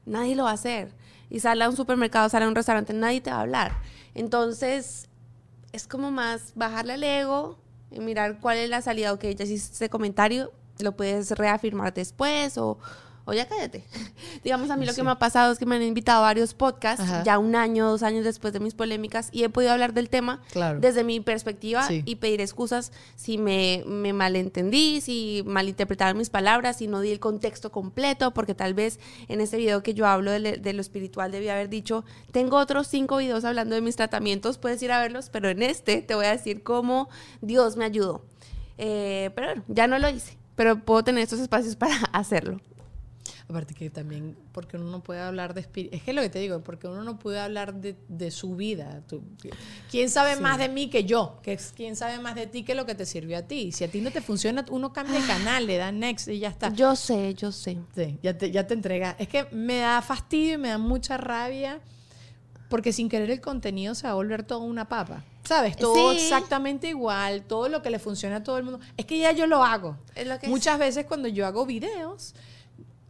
[0.05, 0.93] nadie lo va a hacer.
[1.31, 3.73] Y sale a un supermercado, sale a un restaurante, nadie te va a hablar.
[4.15, 5.09] Entonces,
[5.73, 7.59] es como más bajarle al ego
[7.91, 9.15] y mirar cuál es la salida.
[9.15, 12.79] Ok, ya hiciste ese comentario, lo puedes reafirmar después o,
[13.25, 13.85] o ya cállate.
[14.45, 16.55] Digamos, a mí lo que me ha pasado es que me han invitado a varios
[16.55, 20.09] podcasts, ya un año, dos años después de mis polémicas, y he podido hablar del
[20.09, 20.43] tema
[20.81, 26.87] desde mi perspectiva y pedir excusas si me, me, malentendí, si malinterpretaron mis palabras, si
[26.87, 30.73] no di el contexto completo, porque tal vez en ese video que yo hablo de,
[30.75, 34.93] lo espiritual debía haber dicho, tengo otros cinco videos hablando de mis tratamientos, puedes ir
[34.93, 37.09] a verlos, pero en este te voy a decir cómo
[37.41, 38.25] Dios me ayudó.
[38.77, 42.61] Eh, pero bueno, ya no lo hice, pero puedo tener estos espacios para hacerlo.
[43.47, 45.95] Aparte que también, porque uno no puede hablar de espíritu.
[45.95, 48.57] Es que es lo que te digo, porque uno no puede hablar de, de su
[48.57, 49.03] vida.
[49.91, 51.41] ¿Quién sabe más de mí que yo?
[51.77, 53.71] ¿Quién sabe más de ti que lo que te sirvió a ti?
[53.71, 56.49] Si a ti no te funciona, uno cambia de canal, le da next y ya
[56.49, 56.73] está.
[56.73, 57.77] Yo sé, yo sé.
[57.95, 59.15] Sí, ya te, ya te entrega.
[59.19, 61.81] Es que me da fastidio y me da mucha rabia
[62.71, 65.23] porque sin querer el contenido se va a volver todo una papa.
[65.45, 65.77] ¿Sabes?
[65.77, 68.81] Todo exactamente igual, todo lo que le funciona a todo el mundo.
[68.97, 69.99] Es que ya yo lo hago.
[70.47, 72.35] Muchas veces cuando yo hago videos,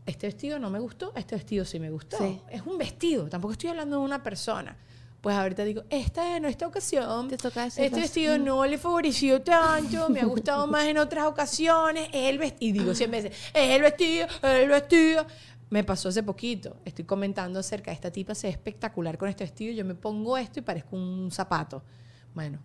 [0.07, 2.19] este vestido no me gustó, este vestido sí me gustó.
[2.51, 4.77] Es un vestido, tampoco estoy hablando de una persona.
[5.21, 10.27] Pues ahorita digo, esta en esta ocasión, este vestido no le favoreció tanto, me ha
[10.27, 14.45] gustado más en otras ocasiones, es el vestido, y digo siempre, es el vestido, es
[14.45, 15.27] el vestido.
[15.71, 19.45] Me pasó hace poquito, estoy comentando acerca de esta tipa, se ve espectacular con este
[19.45, 21.83] vestido, yo me pongo esto y parezco un zapato.
[22.35, 22.59] Bueno,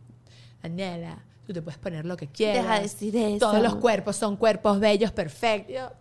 [0.62, 2.64] Anela, tú te puedes poner lo que quieras.
[2.64, 3.40] Deja de decir eso.
[3.40, 5.92] Todos los cuerpos son cuerpos bellos, perfectos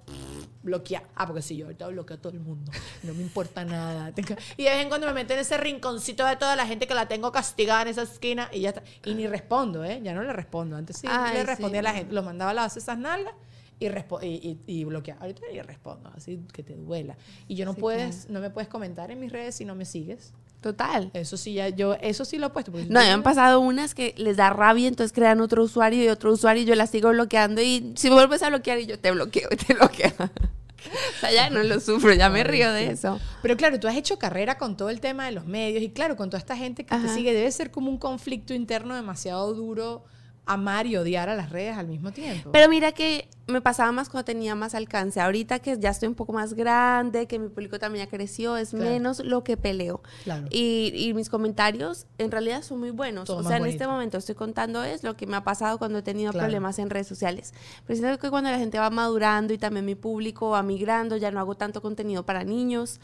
[0.61, 1.05] bloquear.
[1.17, 2.71] Ah, porque si yo ahorita bloqueo a todo el mundo.
[3.03, 4.13] No me importa nada.
[4.59, 6.93] Y de vez en cuando me meto en ese rinconcito de toda la gente que
[6.95, 8.83] la tengo castigada en esa esquina y ya está.
[9.07, 10.01] Y ni respondo, ¿eh?
[10.03, 10.77] Ya no le respondo.
[10.77, 12.13] Antes sí le respondía a la gente.
[12.13, 13.33] Lo mandaba a lavarse esas nalgas
[13.81, 15.17] y, y, y, bloquear.
[15.21, 17.17] Ahorita ni respondo, así que te duela.
[17.47, 20.35] Y yo no puedes, no me puedes comentar en mis redes si no me sigues.
[20.61, 21.11] Total.
[21.15, 22.73] Eso sí, ya, yo, eso sí lo he puesto.
[22.73, 26.33] No, me han pasado unas que les da rabia, entonces crean otro usuario y otro
[26.33, 29.13] usuario y yo la sigo bloqueando y si me vuelves a bloquear y yo te
[29.13, 30.13] bloqueo y te bloqueo.
[30.19, 33.21] o sea, ya no lo sufro, ya me río de eso.
[33.41, 36.17] Pero claro, tú has hecho carrera con todo el tema de los medios y claro,
[36.17, 40.05] con toda esta gente que te sigue, debe ser como un conflicto interno demasiado duro
[40.49, 42.51] amar y odiar a las redes al mismo tiempo.
[42.53, 45.21] Pero mira que me pasaba más cuando tenía más alcance.
[45.21, 48.75] Ahorita que ya estoy un poco más grande, que mi público también ya creció, es
[48.75, 50.03] menos lo que peleo.
[50.51, 53.29] Y, mis comentarios en realidad son muy buenos.
[53.31, 56.03] o sea, en este momento estoy contando es lo que me ha pasado cuando he
[56.03, 57.53] tenido problemas en redes sociales.
[57.87, 61.31] Pero siento que cuando la gente va madurando y también mi público va migrando, ya
[61.31, 63.01] no hago tanto contenido para niños.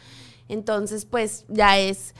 [0.48, 2.14] Entonces, pues ya es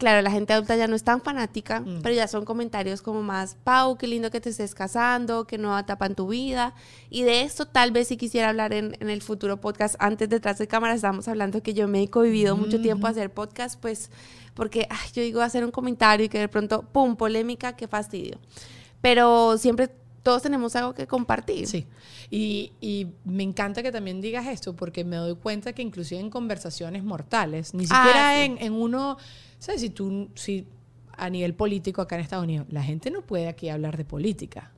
[0.00, 2.00] claro, la gente adulta ya no es tan fanática, mm.
[2.02, 5.78] pero ya son comentarios como más, Pau, qué lindo que te estés casando, que no
[5.78, 6.74] en tu vida.
[7.10, 9.94] Y de esto tal vez si quisiera hablar en, el futuro podcast.
[9.98, 13.30] Antes detrás de cámara estábamos hablando que yo me he cohibido mucho tiempo a hacer
[13.30, 14.10] podcast, pues
[14.54, 18.38] porque yo digo hacer un comentario y que de pronto, ¡pum!, polémica, qué fastidio.
[19.00, 19.90] Pero siempre
[20.22, 21.66] todos tenemos algo que compartir.
[21.66, 21.86] Sí.
[22.30, 26.30] Y, y, me encanta que también digas esto, porque me doy cuenta que inclusive en
[26.30, 29.16] conversaciones mortales, ni siquiera ah, en, en, uno,
[29.58, 29.80] ¿sabes?
[29.80, 30.66] Si tú, si
[31.20, 32.66] a nivel político acá en Estados Unidos.
[32.70, 34.72] La gente no puede aquí hablar de política.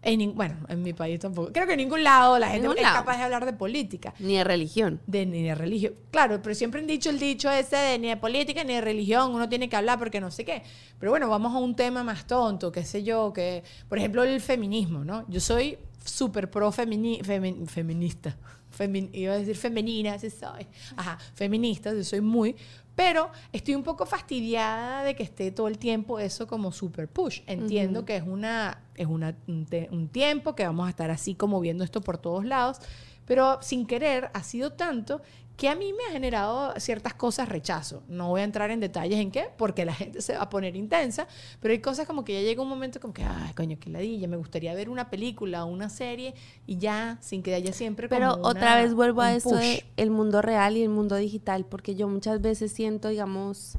[0.00, 1.52] En bueno, en mi país tampoco.
[1.52, 2.98] Creo que en ningún lado la gente es lado.
[2.98, 4.14] capaz de hablar de política.
[4.20, 5.00] Ni de religión.
[5.06, 5.94] De, ni de religión.
[6.12, 9.34] Claro, pero siempre han dicho el dicho ese de ni de política ni de religión,
[9.34, 10.62] uno tiene que hablar porque no sé qué.
[11.00, 14.40] Pero bueno, vamos a un tema más tonto, qué sé yo, que, por ejemplo, el
[14.40, 15.24] feminismo, ¿no?
[15.28, 18.36] Yo soy súper pro femini- femi- feminista.
[18.78, 20.66] Femin- iba a decir femenina, sí soy.
[20.96, 22.54] Ajá, feminista, yo soy muy.
[22.98, 27.42] Pero estoy un poco fastidiada de que esté todo el tiempo eso como super push.
[27.46, 31.36] Entiendo que es, una, es una, un, te- un tiempo que vamos a estar así
[31.36, 32.78] como viendo esto por todos lados,
[33.24, 35.22] pero sin querer ha sido tanto
[35.58, 38.04] que a mí me ha generado ciertas cosas rechazo.
[38.08, 40.76] No voy a entrar en detalles en qué, porque la gente se va a poner
[40.76, 41.26] intensa,
[41.60, 44.28] pero hay cosas como que ya llega un momento como que, ay, coño, qué ladilla,
[44.28, 46.32] me gustaría ver una película o una serie
[46.64, 49.52] y ya, sin que haya siempre como Pero una- otra vez vuelvo a push.
[49.52, 53.78] de el mundo real y el mundo digital, porque yo muchas veces siento, digamos,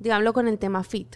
[0.00, 1.14] digámoslo con el tema fit.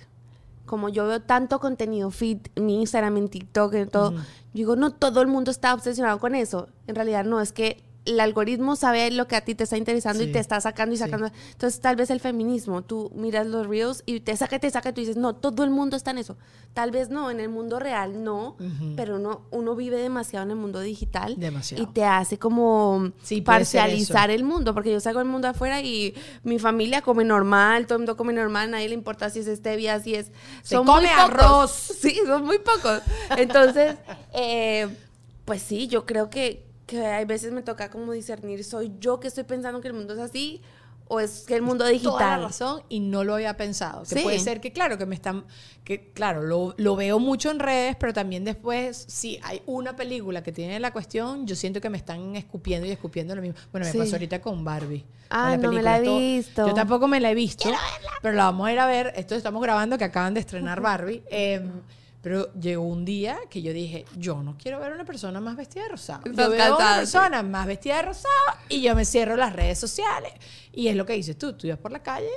[0.64, 4.20] Como yo veo tanto contenido fit en mi Instagram, en TikTok, en todo, yo
[4.52, 6.68] digo, no todo el mundo está obsesionado con eso.
[6.86, 10.22] En realidad no, es que el algoritmo sabe lo que a ti te está interesando
[10.22, 10.30] Sí.
[10.30, 11.04] y te está sacando y Sí.
[11.04, 11.30] sacando.
[11.52, 14.92] Entonces, tal vez el feminismo, tú miras los reels y te saca, te saca, y
[14.92, 16.36] tú dices, no, todo el mundo está en eso.
[16.74, 18.56] Tal vez no, en el mundo real no,
[18.96, 21.82] pero uno, uno vive demasiado en el mundo digital Demasiado.
[21.82, 26.14] y te hace como Sí, parcializar el mundo, porque yo salgo del mundo afuera y
[26.44, 30.00] mi familia come normal, todo el mundo come normal, nadie le importa si es stevia,
[30.00, 30.30] si es...
[30.62, 31.70] Se muy come arroz.
[32.00, 33.00] Sí, son muy pocos.
[33.36, 33.96] Entonces,
[34.32, 34.88] eh,
[35.44, 39.28] pues sí, yo creo que, que hay veces me toca como discernir, ¿soy yo que
[39.28, 40.60] estoy pensando que el mundo es así
[41.10, 42.42] o es que el mundo Toda la digital?
[42.42, 44.02] razón y no lo había pensado.
[44.02, 44.20] Que Sí.
[44.22, 45.44] puede ser que, claro, que me están.
[45.84, 50.42] que Claro, lo, lo veo mucho en redes, pero también después, si hay una película
[50.42, 53.58] que tiene la cuestión, yo siento que me están escupiendo y escupiendo lo mismo.
[53.72, 53.98] Bueno, me Sí.
[53.98, 55.04] pasó ahorita con Barbie.
[55.30, 56.66] Ah, con no me la he visto.
[56.66, 57.70] Yo tampoco me la he visto,
[58.22, 59.12] pero la vamos a ir a ver.
[59.16, 61.22] Esto estamos grabando que acaban de estrenar Barbie.
[61.30, 61.70] Em,
[62.20, 65.56] pero llegó un día que yo dije, yo no quiero ver a una persona más
[65.56, 66.22] vestida de rosado.
[66.24, 68.34] Yo veo a una persona más vestida de rosado
[68.68, 70.32] y yo me cierro las redes sociales.
[70.72, 72.30] Y es lo que dices tú, tú ibas por la calle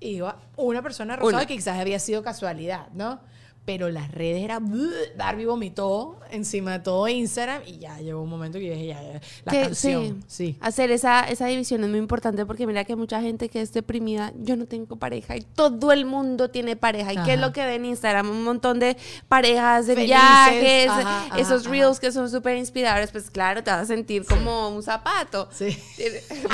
[0.00, 3.20] y iba una persona rosada que quizás había sido casualidad, ¿no?
[3.66, 4.72] Pero las redes eran...
[5.18, 9.02] Barbie vomitó encima de todo Instagram y ya llegó un momento que yo dije, ya,
[9.02, 10.24] ya, la Que- canción.
[10.28, 10.56] Sí.
[10.60, 14.32] Hacer esa, esa división es muy importante porque mira que mucha gente que es deprimida,
[14.40, 17.12] yo no tengo pareja y todo el mundo tiene pareja.
[17.12, 18.30] ¿Y qué es lo que ven en Instagram?
[18.30, 18.96] Un montón de
[19.28, 21.70] parejas, de Felices, viajes, ajá, esos ajá.
[21.70, 25.48] reels que son súper inspiradores, pues claro, te vas a sentir como un zapato.
[25.52, 25.76] Sí.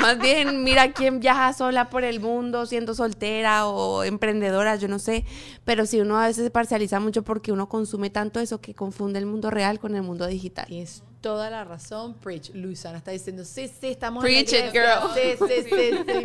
[0.01, 4.97] Más bien, mira quién viaja sola por el mundo, siendo soltera o emprendedora, yo no
[4.97, 5.25] sé.
[5.63, 9.25] Pero si uno a veces parcializa mucho porque uno consume tanto eso que confunde el
[9.25, 10.65] mundo real con el mundo digital.
[10.65, 12.53] Tienes toda la razón, Preach.
[12.53, 15.09] Luisana está diciendo, sí, sí, estamos Preach en la it, girl.
[15.13, 16.23] Sí, sí, sí, sí.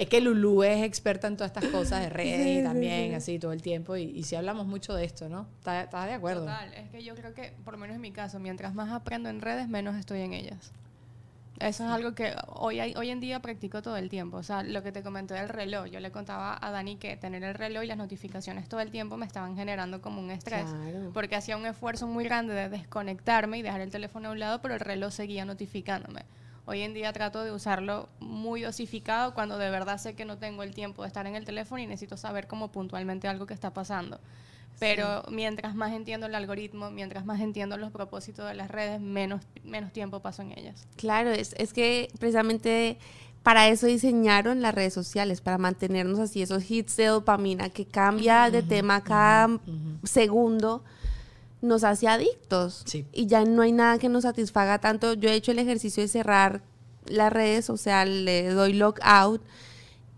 [0.00, 3.14] Es que Lulu es experta en todas estas cosas de redes Sí, y también sí.
[3.14, 3.96] así todo el tiempo.
[3.96, 5.46] Y, y sí hablamos mucho de esto, ¿no?
[5.58, 6.40] ¿Estás estás de acuerdo?
[6.42, 9.28] Total, es que yo creo que, por lo menos en mi caso, mientras más aprendo
[9.28, 10.72] en redes, menos estoy en ellas.
[11.58, 14.38] Eso es algo que hoy, hoy en día practico todo el tiempo.
[14.38, 17.42] O sea, lo que te comenté del reloj, yo le contaba a Dani que tener
[17.44, 20.64] el reloj y las notificaciones todo el tiempo me estaban generando como un estrés.
[20.64, 21.10] Claro.
[21.12, 24.62] Porque hacía un esfuerzo muy grande de desconectarme y dejar el teléfono a un lado,
[24.62, 26.24] pero el reloj seguía notificándome.
[26.64, 30.62] Hoy en día trato de usarlo muy dosificado cuando de verdad sé que no tengo
[30.62, 33.72] el tiempo de estar en el teléfono y necesito saber como puntualmente algo que está
[33.74, 34.20] pasando.
[34.78, 39.42] Pero mientras más entiendo el algoritmo, mientras más entiendo los propósitos de las redes, menos,
[39.62, 40.86] menos tiempo paso en ellas.
[40.96, 42.98] Claro, es, es que precisamente
[43.42, 48.50] para eso diseñaron las redes sociales, para mantenernos así, esos hits de dopamina que cambia
[48.50, 49.58] de tema cada
[50.04, 50.84] segundo,
[51.62, 52.82] nos hace adictos.
[52.86, 53.06] Sí.
[53.12, 55.14] Y ya no hay nada que nos satisfaga tanto.
[55.14, 56.62] Yo he hecho el ejercicio de cerrar
[57.06, 59.42] las redes, o sea, le doy lock out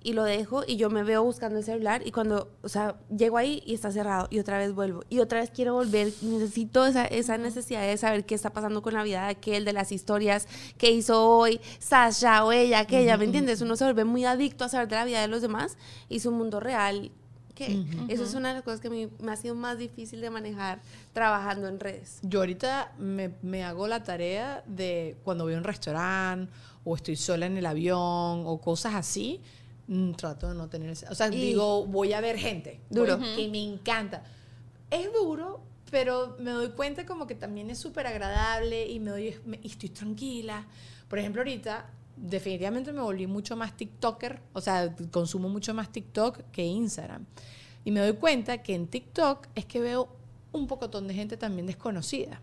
[0.05, 3.37] y lo dejo y yo me veo buscando el celular y cuando, o sea, llego
[3.39, 7.05] ahí y está cerrado y otra vez vuelvo y otra vez quiero volver, necesito esa,
[7.07, 10.49] esa necesidad de saber qué está pasando con la vida de aquel, de las historias
[10.79, 13.61] que hizo hoy Sasha o ella, aquella, ¿me entiendes?
[13.61, 15.77] Uno se vuelve muy adicto a saber de la vida de los demás
[16.09, 17.11] y su mundo real.
[17.55, 20.31] que Eso es una de las cosas que mí me ha sido más difícil de
[20.31, 20.81] manejar
[21.13, 22.19] trabajando en redes.
[22.23, 26.53] Yo ahorita me, me hago la tarea de cuando voy a un restaurante
[26.85, 29.41] o estoy sola en el avión o cosas así,
[29.89, 32.81] mm, trato de no tener ese- O sea, Y- digo, voy a ver gente.
[32.91, 33.19] Duro.
[33.19, 34.23] voy- Que me encanta.
[34.91, 39.35] Es duro, pero me doy cuenta como que también es súper agradable y me doy
[39.45, 40.67] me- y estoy tranquila.
[41.09, 46.43] Por ejemplo, ahorita definitivamente me volví mucho más TikToker, o sea, consumo mucho más TikTok
[46.53, 47.25] que Instagram.
[47.85, 50.09] Y me doy cuenta que en TikTok es que veo
[50.53, 52.41] un pocotón de gente también desconocida.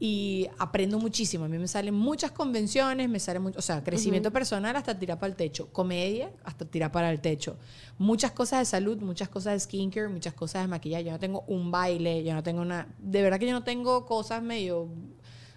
[0.00, 1.44] Y aprendo muchísimo.
[1.44, 5.18] A mí me salen muchas convenciones, me sale mucho, o sea, crecimiento personal hasta tirar
[5.18, 7.56] para el techo, comedia hasta tirar para el techo,
[7.98, 11.04] muchas cosas de salud, muchas cosas de skincare, muchas cosas de maquillaje.
[11.04, 14.06] Yo no tengo un baile, yo no tengo una, de verdad que yo no tengo
[14.06, 14.88] cosas medio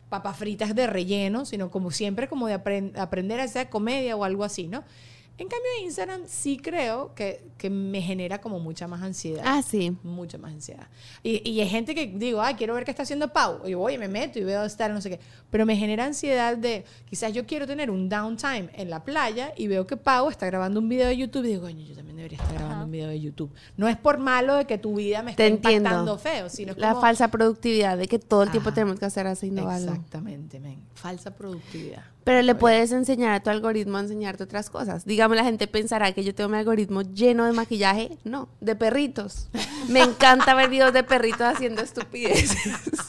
[0.10, 4.44] papas fritas de relleno, sino como siempre como de aprender a hacer comedia o algo
[4.44, 4.84] así, ¿no?
[5.42, 9.44] En cambio, Instagram sí creo que, que, me genera como mucha más ansiedad.
[9.44, 9.98] Ah, sí.
[10.04, 10.86] Mucha más ansiedad.
[11.24, 13.60] Y, y hay gente que digo, ay, quiero ver qué está haciendo Pau.
[13.66, 15.20] Y voy y me meto y veo estar, no sé qué.
[15.50, 19.66] Pero me genera ansiedad de, quizás yo quiero tener un downtime en la playa y
[19.66, 22.38] veo que Pau está grabando un video de YouTube y digo, coño, yo también debería
[22.38, 23.52] estar grabando un video de YouTube.
[23.78, 27.32] No es por malo de que tu vida me esté impactando feo, sino La falsa
[27.32, 29.92] productividad de que todo el tiempo tenemos que hacer así innovando.
[29.92, 30.78] Exactamente, men.
[30.94, 32.04] Falsa productividad.
[32.24, 35.06] Pero le puedes enseñar a tu algoritmo a enseñarte otras cosas.
[35.06, 38.18] Digamos, la gente pensará que yo tengo mi algoritmo lleno de maquillaje.
[38.24, 39.50] No, de perritos.
[39.90, 42.58] Me encanta ver videos de perritos haciendo estupideces.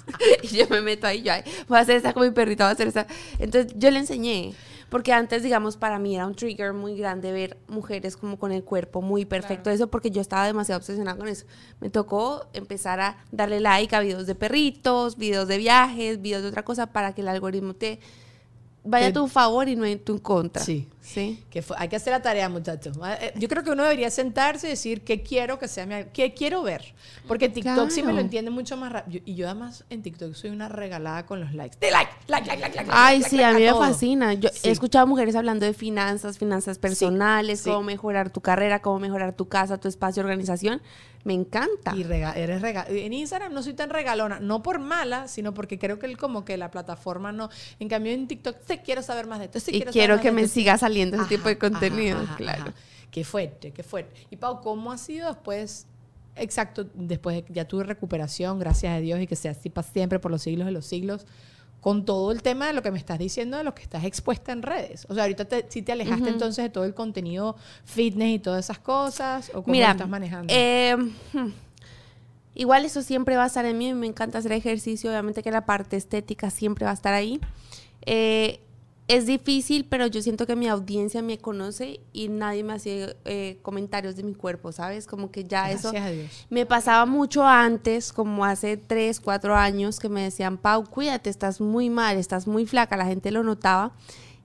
[0.43, 1.33] y yo me meto ahí, yo,
[1.69, 3.07] voy a hacer esta con mi perrito, voy a hacer esta.
[3.39, 4.55] Entonces, yo le enseñé.
[4.93, 8.63] Porque antes, digamos, para mí era un trigger muy grande ver mujeres como con el
[8.63, 9.71] cuerpo muy perfecto.
[9.71, 11.47] Eso porque yo estaba demasiado obsesionada con eso.
[11.81, 16.49] Me tocó empezar a darle like a videos de perritos, videos de viajes, videos de
[16.51, 18.01] otra cosa para que el algoritmo te
[18.85, 20.62] vaya a tu favor y no en tu contra.
[20.62, 20.89] Sí.
[21.03, 21.44] Sí.
[21.50, 22.96] Que hay que hacer la tarea, muchachos.
[23.03, 25.96] Ah, eh, yo creo que uno debería sentarse y decir qué quiero que sea mi,
[26.12, 26.94] qué quiero ver.
[27.26, 29.20] Porque TikTok sí me lo entiende mucho más rápido.
[29.26, 31.76] Y yo además en TikTok soy una regalada con los likes.
[31.80, 32.90] De like, like, like, like, like.
[32.92, 34.34] Ay, sí, a mí me fascina.
[34.34, 39.34] Yo he escuchado mujeres hablando de finanzas, finanzas personales, cómo mejorar tu carrera, cómo mejorar
[39.34, 40.80] tu casa, tu espacio, organización.
[41.24, 41.94] Me encanta.
[41.96, 45.98] Y eres regal en Instagram no soy tan regalona, no por mala, sino porque creo
[45.98, 47.48] que el, como que la plataforma no.
[47.78, 49.70] En cambio en TikTok te quiero saber más de esto.
[49.70, 52.72] y quiero, que me sigas saliendo ese tipo de contenido, claro.
[53.11, 54.14] Qué fuerte, qué fuerte.
[54.30, 55.86] Y Pau, ¿cómo ha sido después?
[56.36, 60.18] Exacto, después de, ya tuve recuperación, gracias a Dios, y que sea así para siempre,
[60.18, 61.26] por los siglos de los siglos,
[61.80, 64.53] con todo el tema de lo que me estás diciendo, de lo que estás expuesta
[64.53, 65.07] en redes.
[65.11, 68.78] O sea, ahorita sí te alejaste entonces de todo el contenido fitness y todas esas
[68.78, 70.53] cosas, o cómo lo estás manejando.
[70.55, 70.97] Eh,
[71.32, 71.49] hmm,
[72.55, 75.66] igual eso siempre va a estar en mí, me encanta hacer ejercicio, obviamente que la
[75.66, 77.40] parte estética siempre va a estar ahí.
[78.07, 78.61] Eh,
[79.13, 83.59] es difícil, pero yo siento que mi audiencia me conoce y nadie me hace eh,
[83.61, 85.07] comentarios de mi cuerpo, ¿sabes?
[85.07, 85.93] Como que ya eso
[86.49, 91.61] me pasaba mucho antes, como hace tres, cuatro años, que me decían, Pau, cuídate, estás
[91.61, 93.93] muy mal, estás muy flaca, la gente lo notaba.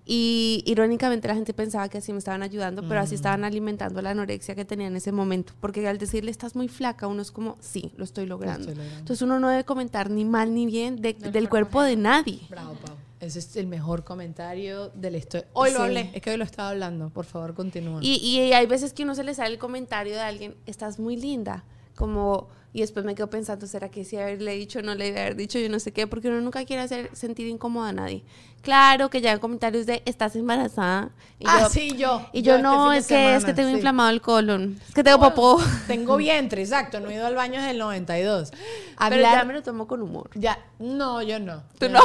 [0.10, 3.16] Y irónicamente la gente pensaba que así me estaban ayudando, pero así mm.
[3.16, 5.54] estaban alimentando la anorexia que tenía en ese momento.
[5.62, 8.72] Porque al decirle estás muy flaca, uno es como, sí, lo estoy logrando.
[8.72, 12.40] Entonces uno no debe comentar ni mal ni bien del cuerpo de nadie.
[12.50, 13.07] Bravo, Pau.
[13.20, 15.48] Ese es el mejor comentario de la historia.
[15.54, 17.10] Hoy lo hablé, es que hoy lo estaba hablando.
[17.10, 18.00] Por favor, continúa.
[18.04, 21.18] Y, y hay veces que uno se le sale el comentario de alguien, estás muy
[21.18, 21.64] linda.
[21.96, 22.48] Como
[22.78, 25.68] y después me quedo pensando, ¿será que si haberle dicho no le haber dicho yo
[25.68, 26.06] no sé qué?
[26.06, 28.24] Porque uno nunca quiere hacer sentir incómoda a nadie.
[28.68, 31.12] Claro que llegan comentarios de, ¿estás embarazada?
[31.40, 32.28] Y ah, yo, sí, yo.
[32.34, 34.78] Y yo, este no, es que, es que tengo inflamado el colon.
[34.90, 35.58] Es que tengo popó.
[35.88, 37.00] Tengo vientre, exacto.
[37.00, 38.52] No he ido al baño desde el 92.
[39.00, 40.32] Pero ya me lo tomo con humor.
[40.36, 41.64] Ya, no, yo no.
[41.80, 42.02] ¿Tú no?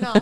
[0.00, 0.14] No,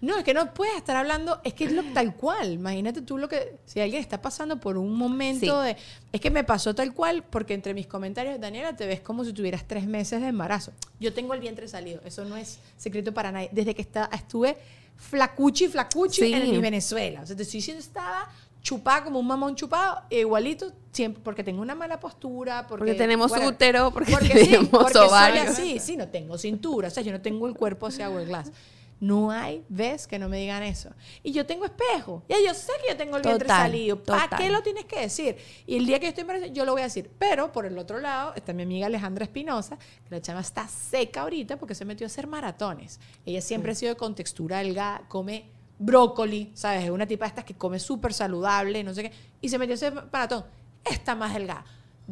[0.00, 0.18] no.
[0.18, 2.54] es que no puedes estar hablando, es que es lo tal cual.
[2.54, 5.76] Imagínate tú lo que, si alguien está pasando por un momento de,
[6.10, 9.32] es que me pasó tal cual, porque entre mis comentarios, Daniela, te ves como si
[9.32, 10.72] tuvieras tres meses de embarazo.
[10.98, 13.48] Yo tengo el vientre salido, eso no es secreto para nadie.
[13.52, 14.56] Desde que está, estuve
[14.96, 17.22] flacuchi, flacuchi en mi Venezuela.
[17.22, 18.28] O sea, te estoy diciendo, estaba
[18.66, 23.92] chupada como un mamón chupado, igualito, siempre, porque tengo una mala postura, porque, tenemos útero,
[23.92, 27.86] porque, tenemos porque Sí, sí, no tengo cintura, o sea, yo no tengo el cuerpo
[27.86, 28.50] hacia hourglass.
[28.98, 30.90] No hay vez que no me digan eso.
[31.22, 32.22] Y yo tengo espejo.
[32.28, 34.02] Ya yo sé que yo tengo el vientre salido.
[34.02, 35.36] ¿Para qué lo tienes que decir?
[35.66, 37.10] Y el día que yo estoy embarazada, yo lo voy a decir.
[37.18, 41.22] Pero por el otro lado está mi amiga Alejandra Espinosa, que la chama está seca
[41.22, 42.98] ahorita porque se metió a hacer maratones.
[43.26, 46.84] Ella siempre ha sido de contextura delgada, come brócoli, ¿sabes?
[46.84, 49.12] Es una tipa de estas que come súper saludable, no sé qué.
[49.42, 50.44] Y se metió a hacer maratón.
[50.84, 51.64] Está más delgada.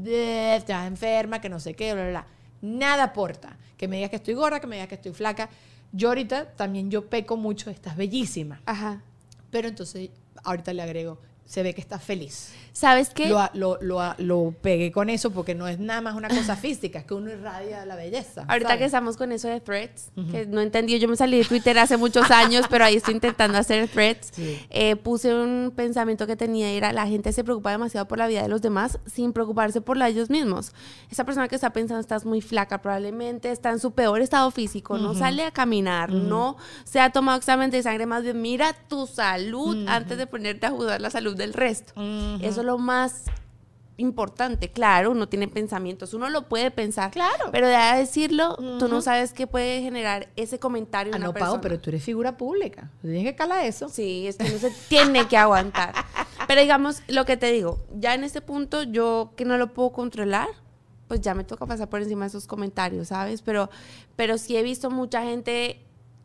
[0.04, 2.26] Está enferma, que no sé qué, bla, bla, bla.
[2.60, 3.56] Nada aporta.
[3.76, 5.48] Que me digas que estoy gorda, que me digas que estoy flaca.
[5.96, 8.60] Yo ahorita también yo peco mucho, estás bellísima.
[8.66, 9.00] Ajá.
[9.52, 10.10] Pero entonces
[10.42, 12.52] ahorita le agrego, se ve que estás feliz.
[12.72, 13.28] ¿Sabes qué?
[13.28, 16.98] Lo, lo, lo, lo, pegué con eso porque no es nada más una cosa física,
[16.98, 18.44] es que uno irradia la belleza.
[18.48, 21.78] Ahorita que estamos con eso de threads, que no entendí, yo me salí de Twitter
[21.78, 24.32] hace muchos años, pero ahí estoy intentando hacer threads.
[24.70, 28.42] Eh, puse un pensamiento que tenía, era la gente se preocupa demasiado por la vida
[28.42, 30.72] de los demás sin preocuparse por la de ellos mismos.
[31.12, 34.98] Esa persona que está pensando, estás muy flaca, probablemente está en su peor estado físico,
[34.98, 39.06] no sale a caminar, no se ha tomado examen de sangre, más bien mira tu
[39.06, 41.92] salud antes de ponerte a juzgar la salud del resto.
[42.40, 43.24] Eso lo más
[43.96, 44.70] importante.
[44.70, 47.10] Claro, uno tiene pensamientos, uno lo puede pensar.
[47.12, 47.50] Claro.
[47.52, 51.26] Pero de a decirlo, tú no sabes qué puede generar ese comentario en Ah, una
[51.28, 51.52] no, persona.
[51.52, 52.90] Pau, pero tú eres figura pública.
[53.02, 53.88] Tienes que calar eso.
[53.88, 55.94] Sí, es que no se tiene que aguantar.
[56.48, 59.92] Pero digamos, lo que te digo, ya en este punto yo que no lo puedo
[59.92, 60.48] controlar,
[61.06, 63.42] pues ya me toca pasar por encima de esos comentarios, ¿sabes?
[63.42, 63.70] Pero,
[64.16, 65.80] pero sí he visto mucha gente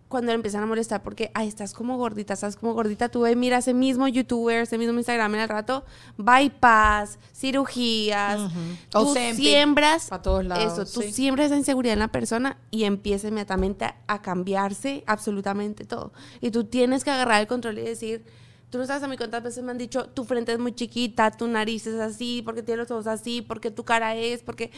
[0.10, 3.10] cuando le empiezan a molestar porque, ay, estás como gordita, estás como gordita.
[3.10, 5.86] Tú ves, mira, ese mismo youtuber, ese mismo Instagram en el rato,
[6.18, 8.52] bypass, cirugías.
[8.90, 11.14] Tú Ozempic, siembras pa' todos lados, eso, tú sí.
[11.14, 16.12] siembras esa inseguridad en la persona y empieza inmediatamente a, a cambiarse absolutamente todo.
[16.42, 18.26] Y tú tienes que agarrar el control y decir,
[18.70, 21.32] tú no sabes a mí cuántas veces me han dicho, tu frente es muy chiquita,
[21.32, 24.72] tu nariz es así, porque tienes los ojos así, porque tu cara es, porque...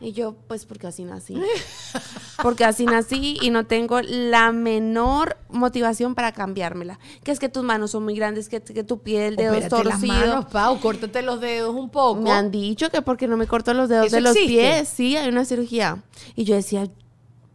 [0.00, 1.34] Y yo, pues porque así nací.
[2.42, 6.98] porque así nací y no tengo la menor motivación para cambiármela.
[7.24, 10.00] Que es que tus manos son muy grandes, que, que tu piel, dedos Opérate las
[10.00, 10.26] torcidos.
[10.28, 12.20] manos, Pau, córtate los dedos un poco.
[12.20, 14.54] Me han dicho que porque no me corto los dedos ¿Eso de los existe?
[14.54, 16.02] pies, sí, hay una cirugía.
[16.36, 16.88] Y yo decía,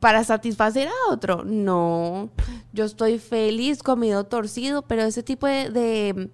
[0.04, 2.30] para satisfacer a otro, no.
[2.74, 6.30] Yo estoy feliz con mi dedo torcido, pero ese tipo de, de,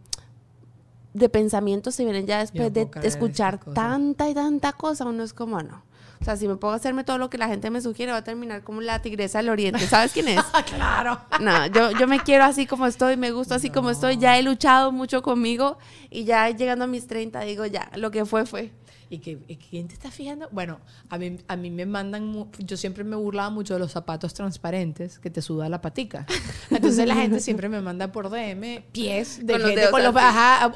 [1.13, 5.05] de pensamientos se vienen ya después de escuchar tanta y tanta cosa.
[5.05, 5.83] Uno es como, no.
[6.19, 8.23] O sea, si me puedo hacerme todo lo que la gente me sugiere, va a
[8.23, 9.85] terminar como la tigresa del oriente.
[9.85, 10.41] ¿Sabes quién es?
[10.75, 11.19] Claro.
[11.39, 14.17] No, yo, yo me quiero así como estoy, me gusta así como estoy.
[14.17, 15.77] Ya he luchado mucho conmigo
[16.09, 18.73] y ya llegando a mis 30 digo, ya, lo que fue, fue.
[19.11, 20.47] ¿Y que, y quién te está fijando?
[20.51, 20.79] Bueno,
[21.09, 25.17] a mí, a mí me mandan, yo siempre me burlaba mucho de los zapatos transparentes
[25.17, 26.27] que te suda la patica.
[26.69, 30.03] Entonces la gente siempre me manda por DM pies de Con los gente dedos con
[30.03, 30.71] los ajá,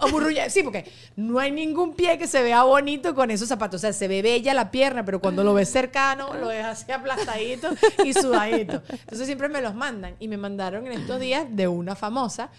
[0.50, 3.80] Sí, porque no hay ningún pie que se vea bonito con esos zapatos.
[3.80, 6.92] O sea, se ve bella la pierna, pero cuando lo ves cercano, lo ves así
[6.92, 7.70] aplastadito
[8.04, 8.82] y sudadito.
[8.90, 10.16] Entonces siempre me los mandan.
[10.20, 12.50] Y me mandaron en estos días de una famosa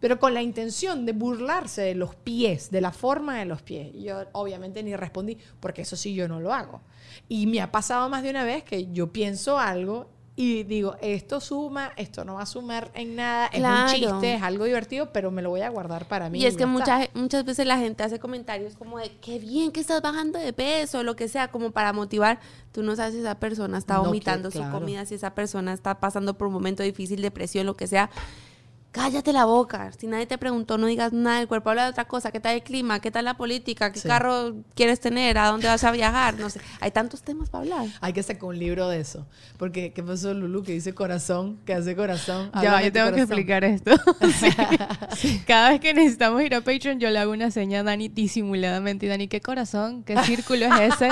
[0.00, 3.94] pero con la intención de burlarse de los pies, de la forma de los pies.
[3.94, 6.80] Y yo obviamente ni respondí, porque eso sí yo no lo hago.
[7.28, 11.38] Y me ha pasado más de una vez que yo pienso algo y digo, esto
[11.38, 13.88] suma, esto no va a sumar en nada, Claro.
[13.88, 16.38] es un chiste, es algo divertido, pero me lo voy a guardar para mí.
[16.40, 19.80] Y es que muchas, muchas veces la gente hace comentarios como de qué bien que
[19.80, 22.40] estás bajando de peso, lo que sea, como para motivar.
[22.72, 24.78] Tú no sabes si esa persona está No, que- vomitando su claro.
[24.78, 28.08] comida, si esa persona está pasando por un momento difícil, depresión, lo que sea.
[28.92, 29.92] Cállate la boca.
[29.96, 31.40] Si nadie te preguntó, no digas nada.
[31.40, 32.32] El cuerpo habla de otra cosa.
[32.32, 32.98] ¿Qué tal el clima?
[33.00, 33.92] ¿Qué tal la política?
[33.92, 34.08] ¿Qué Sí.
[34.08, 35.38] carro quieres tener?
[35.38, 36.34] ¿A dónde vas a viajar?
[36.40, 36.60] No sé.
[36.80, 37.86] Hay tantos temas para hablar.
[38.00, 39.28] Hay que sacar un libro de eso.
[39.58, 40.64] Porque, ¿qué pasó, Lulu?
[40.64, 42.50] Que dice corazón, que hace corazón.
[42.54, 43.92] Ya, Háblame yo tengo que explicar esto.
[45.16, 45.40] Sí.
[45.46, 49.06] Cada vez que necesitamos ir a Patreon, yo le hago una seña a Dani disimuladamente.
[49.06, 50.02] Y Dani, ¿qué corazón?
[50.02, 51.08] ¿Qué círculo es ese?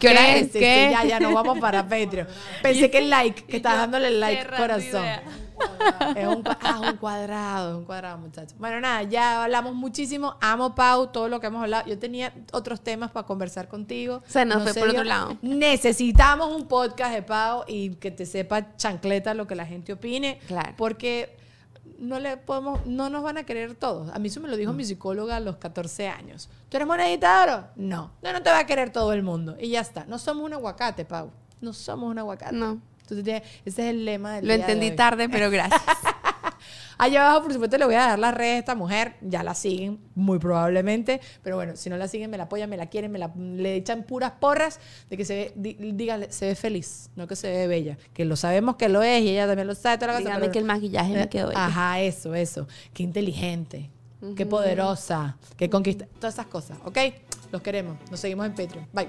[0.00, 0.38] ¿Qué hora ¿Qué?
[0.40, 0.50] es?
[0.52, 0.86] ¿Qué?
[0.88, 2.26] sí, ya, ya, no vamos para Patreon.
[2.62, 5.02] Pensé que el like, que estás dándole el like, corazón.
[5.02, 5.22] idea.
[6.16, 8.58] Es un, ah, un cuadrado, es un cuadrado, muchachos.
[8.58, 10.36] Bueno, nada, ya hablamos muchísimo.
[10.40, 11.88] Amo, Pau, todo lo que hemos hablado.
[11.88, 14.22] Yo tenía otros temas para conversar contigo.
[14.26, 15.36] Se nos fue por otro lado.
[15.42, 20.38] Necesitamos un podcast de Pau y que te sepa chancleta lo que la gente opine.
[20.46, 20.74] Claro.
[20.76, 21.36] Porque
[21.98, 24.12] no le podemos, no nos van a querer todos.
[24.12, 26.48] A mí eso me lo dijo mi psicóloga a los 14 años.
[26.68, 27.64] ¿Tú eres monedita de oro?
[27.76, 28.12] No.
[28.22, 29.56] No, no te va a querer todo el mundo.
[29.58, 30.04] Y ya está.
[30.06, 31.30] No somos un aguacate, Pau.
[31.60, 32.54] No somos un aguacate.
[32.56, 32.80] No.
[33.02, 34.96] Entonces, ese es el lema del Lo día de entendí hoy.
[34.96, 35.82] tarde, pero gracias.
[36.98, 39.16] Allá abajo, por supuesto, le voy a dar las redes a esta mujer.
[39.22, 41.20] Ya la siguen, muy probablemente.
[41.42, 43.74] Pero bueno, si no la siguen, me la apoyan, me la quieren, me la, le
[43.74, 44.78] echan puras porras
[45.10, 47.98] de que se ve, di- díganle, se ve feliz, no que se ve bella.
[48.12, 49.96] Que lo sabemos que lo es y ella también lo sabe.
[49.98, 51.58] Toda la cosa, Dígame pero- que el maquillaje me quedó bello.
[51.58, 52.68] Ajá, eso, eso.
[52.94, 53.90] Qué inteligente,
[54.36, 56.06] qué poderosa, qué conquista.
[56.20, 56.98] Todas esas cosas, ¿ok?
[57.50, 57.96] Los queremos.
[58.12, 58.86] Nos seguimos en Patreon.
[58.92, 59.08] Bye.